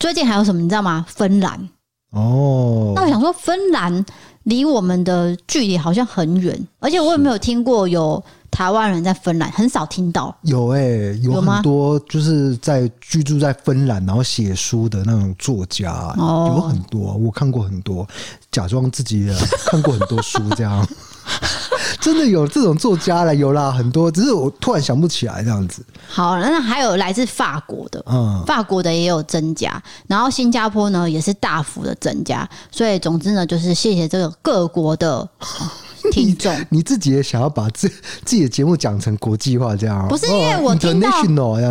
[0.00, 1.06] 最近还有什么你知道吗？
[1.08, 1.68] 芬兰。
[2.10, 4.04] 哦，那我想说，芬兰
[4.46, 8.20] 离我们的距离好像很远，而且我也没有听过有。
[8.48, 18.08] 台湾人在芬兰很少听到，有哎、欸，有很多就是在居住在芬兰，然后写书的那种作家，哦、有很多，我看过很多，
[18.50, 19.28] 假装自己
[19.66, 20.88] 看过很多书这样，
[22.00, 25.84] 真的有这种作家了，有啦，很多，只是我突然想不起来这样子。
[26.08, 35.28] 好，那还有来自法国的，嗯，法国的也有增加，然后新加坡呢也是大幅的增加，所以总之呢，就是谢谢这个各国的。
[36.12, 37.88] 听众，你自己也想要把自
[38.24, 40.06] 自己的节目讲成国际化这样？
[40.06, 41.10] 不是因为我听到，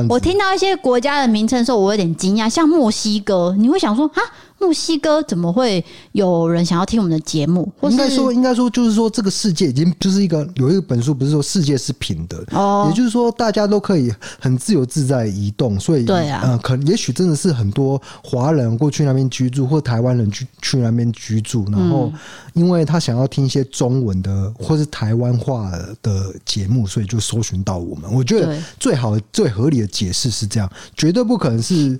[0.10, 2.50] 我听到一些国家的名称的时候，我有点惊讶。
[2.50, 4.20] 像墨西哥，你会想说啊，
[4.66, 7.72] 墨西哥怎么会有人想要听我们的节目？
[7.80, 15.80] 或应该说，应该说，就是说，这个世界已经就是一个有一本书，不是说世界是平的，哦，也就是说，大家都可以很自由自在移动。
[15.80, 22.12] 所以，对啊，可能也许真的是很多华人过去那边居住，或台湾人去去那边居住，然后
[22.54, 28.12] 因为他想要听一些中文的或是台湾话的节目，所以就搜寻到我们。
[28.12, 31.96] 我觉得最好最合理的解释是这样，绝对不可能是。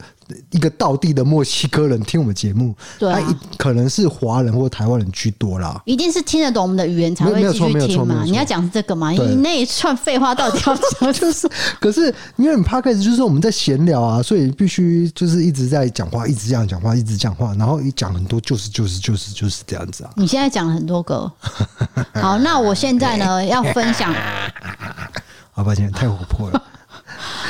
[0.52, 5.82] 一个道地的墨西哥人听我们节目，对、啊，他可能是华人或台湾人居多啦。
[5.86, 8.24] 一定是听得懂我们的语言才会继续听嘛？
[8.24, 9.12] 你要讲这个嘛？
[9.12, 11.14] 你那一串废话到底要讲？
[11.14, 11.50] 就是，
[11.80, 20.12] 可是因为你 Podcast 就是我们在闲聊啊，所以必须就是一直在讲话，一直这样讲话，一直讲话，然后一讲很多就是就是就是就是这样子啊。
[20.16, 21.32] 你现在讲了很多个，
[22.16, 24.14] 好，那我现在呢要分享。
[25.52, 26.62] 好抱歉，太活泼了。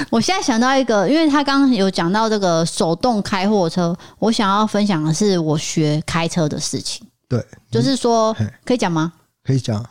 [0.09, 7.05] 我现在想到一个，因为他刚刚有讲到这个手动开货车，我想要分享的是我学开车的事情。
[7.27, 9.13] 对，就是说，可以讲吗？
[9.43, 9.83] 可以讲。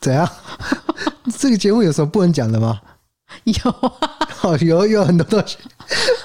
[0.00, 0.28] 怎样？
[1.38, 2.80] 这个节目有什么不能讲的吗？
[3.44, 3.92] 有啊，
[4.42, 5.56] 哦，有有很多东西，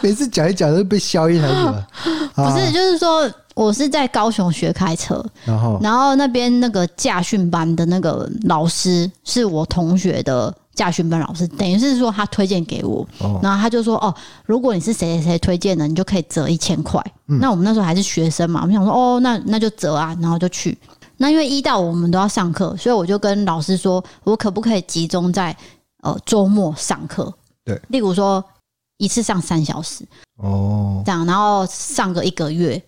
[0.01, 1.87] 每次讲一讲都被消音还是什么？
[2.35, 10.53] 不是，就是说我是在高雄学开车，然后然后那边那个驾训班的那个老师是我同学的。
[10.73, 13.05] 驾训班老师等于是说他推荐给我，
[13.41, 14.13] 然后他就说哦，
[14.45, 17.03] 如果你是谁谁谁推荐的，你就可以折一千块。
[17.25, 20.77] 那我们那时候还是学生嘛，我们想说哦，那那就折啊，然后就去。
[21.17, 25.55] 那因为一到我们都要上课，所以我就跟老师说，我可不可以集中在
[26.03, 27.31] 呃周末上课？
[27.63, 28.43] 对，例如说
[28.97, 30.03] 一次上三小时
[30.37, 32.81] 哦，这样，然后上个一个月。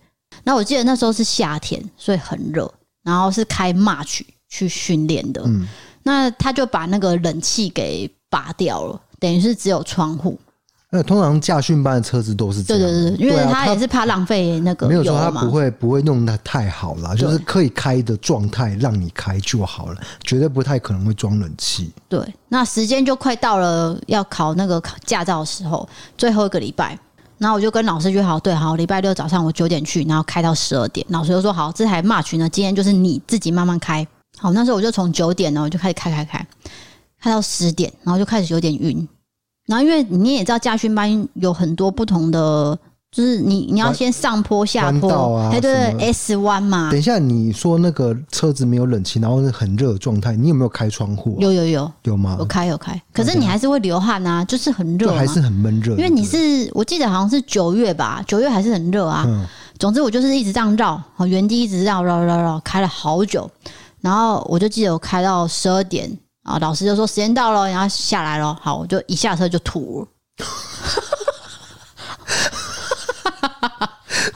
[0.43, 2.73] 那我记得那时候是夏天，所以很热，
[3.03, 5.43] 然后是开 March 去训练的。
[5.45, 5.67] 嗯。
[6.03, 10.37] 那他就把那个冷气给拔掉了，等于是只有窗户。
[10.95, 14.87] 那通常驾训班的车子都是这样，对对对，因为他也是怕浪费那个。
[14.87, 21.91] 没有说他不会不会弄得太好啦，就是可以开的状态让你开就好了，绝对不太可能会装冷气。
[22.07, 26.95] 对，那时间就快到了要考那个考驾照的时候，最后一个礼拜，
[27.39, 31.03] 然后我就跟老师约好，对，好，礼拜六早上我九点去，然后开到十二点。
[31.09, 34.07] 老师就说好，这台 March 呢，今天就是你自己慢慢开。
[34.43, 36.45] 好，那时候我就从九点呢，我就开始开开开，
[37.21, 39.07] 开到十点，然后就开始有点晕。
[39.67, 42.77] 然后因为你也知道驾训班有很多不同的，
[43.09, 46.91] 就是你你要先上坡下坡啊，对对对，S 弯嘛。
[46.91, 51.39] 等一下，你说那个车子没有冷气，然后是很热的状态，你有没有开窗户啊？
[51.39, 52.35] 有有有有吗？
[52.37, 55.95] 有开有开，可是你还是会流汗啊，就是很热，还是很闷热。
[55.95, 59.23] 因为你是我记得好像是九月吧，九月还是很热啊。
[59.25, 59.47] 嗯。
[59.79, 63.49] 总之我就是一直这样绕，好，原地一直绕绕绕绕，开了好久。
[64.03, 66.11] 然后我就记得我开到十二点
[66.43, 68.53] 啊，老师就说时间到了，然后下来了。
[68.61, 70.07] 好，我就一下车就吐了，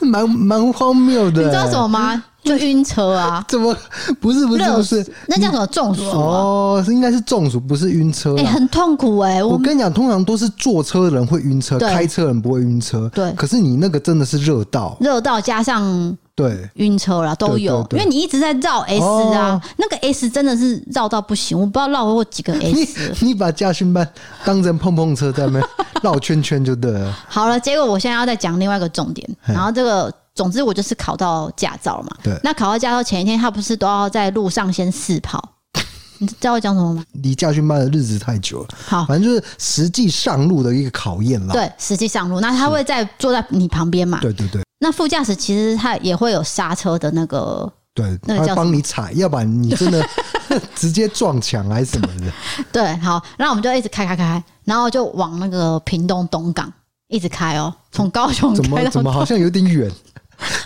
[0.00, 1.42] 蛮蛮荒谬的。
[1.42, 2.24] 你知道什么吗？
[2.42, 3.44] 就晕车啊！
[3.46, 3.76] 怎么
[4.22, 5.06] 不是不是不是？
[5.26, 6.02] 那叫什么中暑？
[6.04, 8.34] 哦，是应该是中暑，不是晕车。
[8.38, 9.44] 哎，很痛苦哎！
[9.44, 13.06] 我跟你讲，通常都是坐车的人会晕车，开车人不会晕车。
[13.12, 16.16] 对，可是你那个真的是热到，热到加上。
[16.38, 23.30] 对，晕车啦都有，因为你一直在绕 S 啊，哦、那个 S 真的是绕到不行，我不知道绕过几个 S 你。
[23.30, 24.08] 你把驾训班
[24.44, 25.64] 当成碰碰车在那边
[26.00, 27.12] 绕圈圈就对了。
[27.28, 32.16] 好了，结果我现在要再讲另外一个重点，然后这个总之我就是考到驾照嘛。
[32.22, 35.42] 对，那考到驾照前一天，他不是都要在路上先试跑？
[36.18, 37.04] 你知道我讲什么吗？
[37.14, 41.52] 离驾训班的日子太久了，好，反正就是实际上路的一个考验啦。
[41.52, 44.20] 对，实际上路，那他会在坐在你旁边嘛？
[44.22, 44.62] 对对对。
[44.78, 50.06] 那副驾驶其实他也会有刹车的那个，对，那个叫帮你踩，要不然你真的
[50.74, 52.32] 直接撞墙还是什么的。
[52.72, 56.72] 对，好，然后我们就一直开开开，然后就往那个屏东东港
[57.08, 59.90] 一直开哦，从高雄开到怎么怎么好像有点远？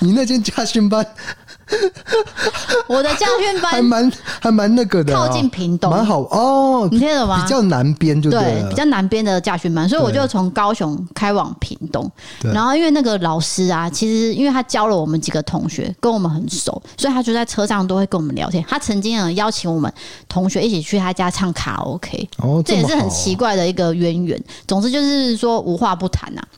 [0.01, 1.07] 你那间驾训班？
[2.89, 6.89] 我的驾训班还蛮还蛮那个的，靠近屏东，蛮好哦。
[6.91, 7.43] 你听得懂吗？
[7.43, 12.11] 比较南边就对，对，比较南边的驾训班，所以我就从高雄开往屏东。
[12.43, 18.65] 然后因为那个老师啊，其实因为他教了我们几个同学，跟我们很熟，所以他就在车上都会跟我们聊天。
[18.69, 19.93] 他曾经呢邀请我们
[20.29, 24.43] 同学一起去他家唱卡拉 OK，哦，这也是很奇怪的一个渊源。
[24.67, 26.49] 总之就是说无话不谈呐、啊。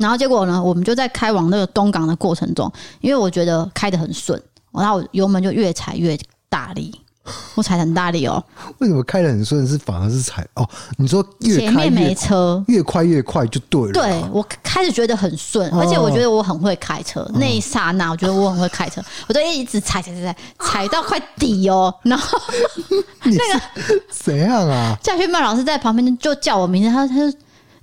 [0.00, 2.72] 然后结果呢，我们就在开往那个东港的过程中，
[3.02, 4.42] 因为我觉得开得很顺，
[4.72, 6.98] 然后油门就越踩越大力，
[7.54, 8.42] 我踩很大力哦。
[8.78, 10.66] 为什么开得很顺是反而是踩哦？
[10.96, 13.92] 你说越开越前面没车，越快越快就对了。
[13.92, 17.20] 对，我开始觉得很顺，而且我觉得我很会开车。
[17.20, 21.94] 哦、那一刹那，我觉得我很会开车，我就一直踩踩踩踩，踩到快底哦。
[22.04, 22.38] 然后
[23.24, 24.96] 那个怎样啊？
[25.02, 27.32] 驾训曼老师在旁边就叫我名字，他他说。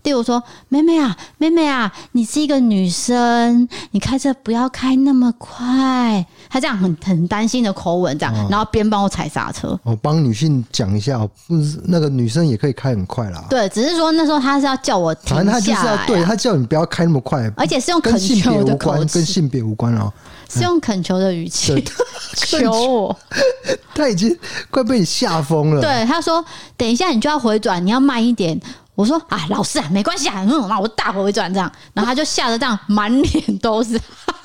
[0.08, 6.26] 例如说，妹妹啊，妹妹啊，你是一个女生，你开车不要开那么快。
[6.50, 9.78] 他这样很很担心的口吻，这样，然后边帮我踩刹车。
[9.84, 13.44] 我帮女性讲一下，不是那个女生也可以开很快啦。
[13.50, 20.10] 对，只是说那时候他是要叫我停下来，反正他就是要对他叫你不要开那么快，而且是用恳求的口气，跟性别无关哦，
[20.50, 21.84] 是用恳求的语气
[22.34, 23.20] 求我。
[23.94, 24.34] 他已经
[24.72, 25.82] 快被你吓疯了。
[25.82, 26.44] 对，他说
[26.78, 28.58] ：“等一下你就要回转，你要慢一点。”
[28.98, 34.36] 我说：“啊，老师啊，没关系啊，嗯，那我大回转这样。”然后他就吓得这样满脸都是汗。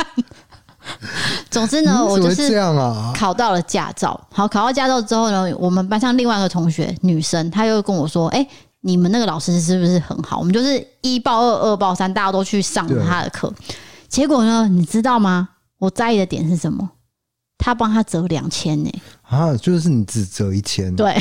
[1.51, 4.21] 总之呢，我就是这样啊，考到了驾照。
[4.31, 8.47] 好，考到驾照之后呢，我们班上另外一个同学，女生，她又跟我说：“哎，
[8.83, 10.39] 你们那个老师是不是很好？
[10.39, 13.51] 我们就是一报二，二报三，大家都去上他的课。
[14.07, 15.49] 结果呢，你知道吗？
[15.79, 16.91] 我在意的点是什么？
[17.57, 18.91] 他帮他折两千呢。
[19.23, 20.95] 啊，就是你只折一千。
[20.95, 21.17] 对，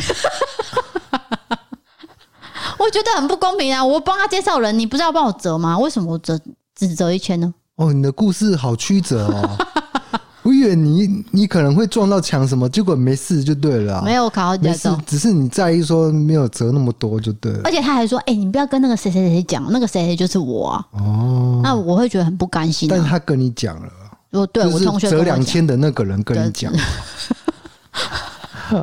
[2.82, 3.84] 我觉得很不公平啊！
[3.86, 5.78] 我帮他介绍人，你不是要帮我折吗？
[5.78, 6.40] 为什么我折
[6.76, 9.58] 只折一千呢？”哦，你的故事好曲折哦！
[10.44, 14.02] 我以为你你可能会撞到墙什么，结果没事就对了。
[14.04, 17.62] 没有考到驾照，只是你在意说没有折那么多就对了。
[17.64, 22.96] 而且他还说：“哎、欸，你不要跟那个谁谁谁讲，那个谁谁就是我啊。”哦，那我会觉得很不甘心、啊。
[22.96, 23.92] 但是他跟你讲了，
[24.32, 26.74] 我对我同学折两千的那个人跟你讲。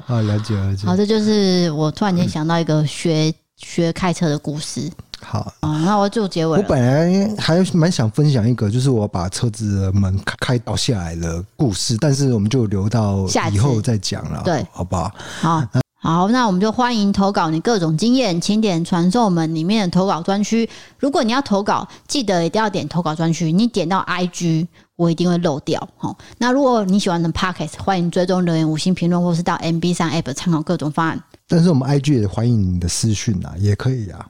[0.06, 0.86] 啊，了解了解。
[0.86, 4.90] 好，这就是我突然间想到一个学、嗯、学开车的故事。
[5.20, 6.58] 好啊，那我就结尾。
[6.58, 15.12] 我本来还蛮想分享一个，就是我把车子的门开倒下来的故事，但是我们就留到以后再讲了，对，好不好？
[15.40, 15.64] 好，
[16.00, 20.70] 好，那我们就欢迎投稿你各种经验，请点传送门里面的投稿专区。
[21.00, 25.86] 如果你要投稿，记得一定要点投稿专区，你点到 IG，我一定会漏掉。
[25.96, 31.20] 好，那如果你喜欢的 Podcast，欢迎追踪留言、五星评论，或是到 MB3 App 参考各种方案。
[31.48, 34.26] 但是我们 IG 也欢迎你的私讯啊，也可以啊。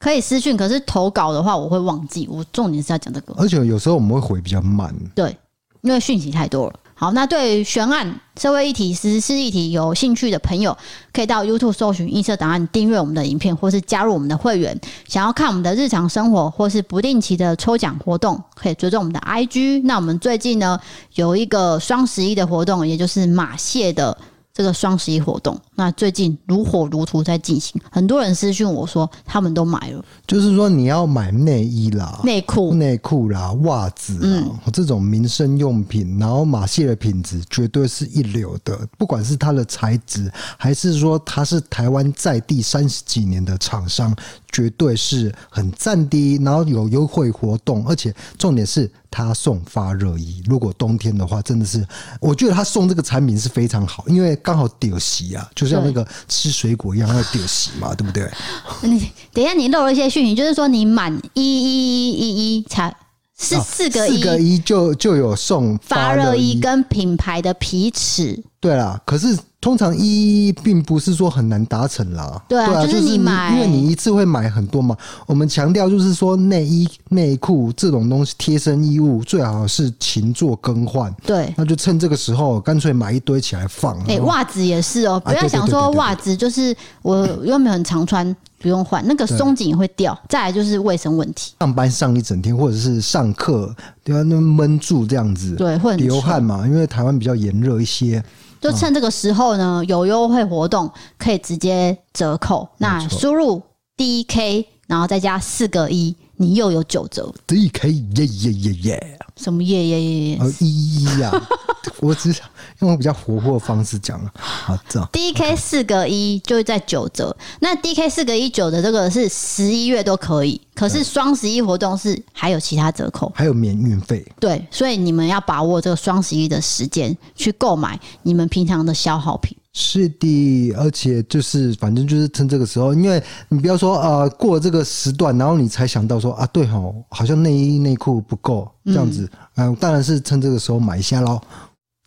[0.00, 2.26] 可以私讯，可是投稿的话我会忘记。
[2.30, 4.94] 我重点是要讲这个，而且有时候我们会回比较慢。
[5.14, 5.34] 对，
[5.82, 6.74] 因为讯息太多了。
[6.94, 10.76] 好，那对于悬案、社会议题、时事议题有兴趣的朋友，
[11.12, 14.78] 可以到 YouTube 搜寻“映射档案”，订阅我们的影片，或是加入我们的会员。
[15.08, 19.82] 想要看我们的日常生活，或是不定期的抽奖活动，可以追踪我们的 IG。
[19.84, 20.78] 那我们最近呢
[21.14, 24.16] 有一个双十一的活动，也就是马蟹的。
[24.54, 30.04] 这个双十一活动，那最近如火如荼在进行，很多人私讯我说他们都买了。
[30.28, 44.14] 就是说你要买内衣啦、内裤、内裤啦、袜子啦，嗯、这种民生用品，然后马戏的品质绝对是一流的，不管是它的材质，还是说它是台湾在地三十几年的厂商。
[44.54, 50.40] 绝对是很赞的，然后有优惠活动，而且重点是他送发热衣。
[50.46, 51.84] 如果冬天的话，真的是
[52.20, 58.30] 我觉得他送这个产品是非常好，因为刚好丢席啊，就像那个吃水果一样要丢席嘛，对不对？
[58.82, 62.94] 你等一下，你漏了一些讯息，就是说你满一一一一一才
[63.36, 68.44] 是四个一，四个一就就有送发热衣跟品牌的皮尺。
[68.64, 69.38] 对啦，可是。
[69.64, 74.94] 通常一并不是说很难达成啦，对啊，就是你买，因为你一次会买很多嘛。
[75.24, 81.10] 我们强调就是说，内衣、内裤这种东西，贴身衣物最好是勤做更换。
[81.24, 83.98] 对，那就趁这个时候，干脆买一堆起来放。
[84.00, 90.14] 哎、欸，袜子也是哦、喔，不要想说袜子就是我又没有很常穿，不用换，那个松紧也会掉。
[90.28, 93.74] 再来就是卫生问题，上班上一整天，或者是上课
[94.04, 98.22] 对啊，那闷住这样子，对，会流汗嘛，因为台湾比较炎热一些。
[98.60, 102.68] 就趁这个时候呢，有优惠活动可以直接折扣。
[102.78, 103.62] 那输入
[103.96, 107.32] DK，然后再加四个一，你又有九折。
[107.46, 109.18] DK 耶耶耶耶！
[109.36, 110.38] 什么耶耶耶耶？
[110.40, 111.30] 哦，一一呀！
[112.00, 112.46] 我只想
[112.80, 114.30] 用比较活泼的方式讲了。
[114.34, 117.34] 好，这样 DK 四个一就会在九折。
[117.60, 124.24] 那 DK 四个一九的这个是十一月都可以，可是双十一活动是还有其他折扣，还有免运费。
[124.40, 129.56] 对，所以你们要把握这个双十一的时间去购买你们平常的消耗品。
[129.76, 141.40] 是的，而且就是反正就是趁这个时候，因为你不要说呃过了这个时段，然后你才想到说啊对哦，好像内衣内裤不够这样子，嗯、呃，当然是趁这个时候买一下喽。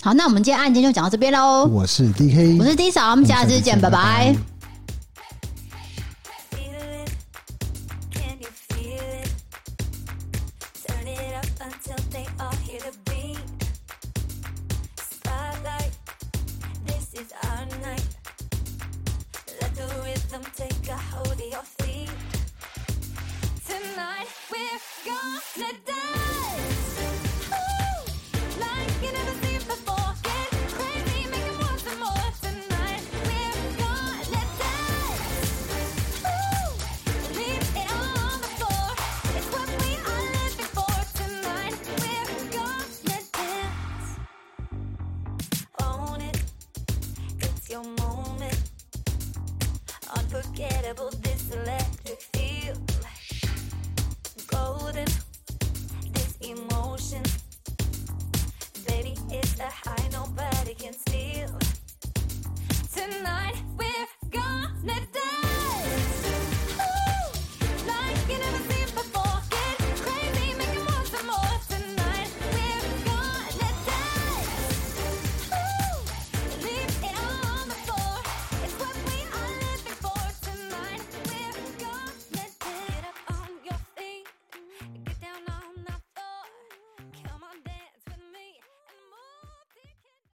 [0.01, 1.65] 好，那我们今天案件就讲到这边喽。
[1.65, 4.31] 我是 DK，我是 D 嫂，我们下次见，拜拜。
[4.31, 4.56] 拜拜。
[20.57, 22.09] take a hold of your feet.
[23.67, 26.66] Tonight we're gonna dance.
[50.87, 51.26] 得不得。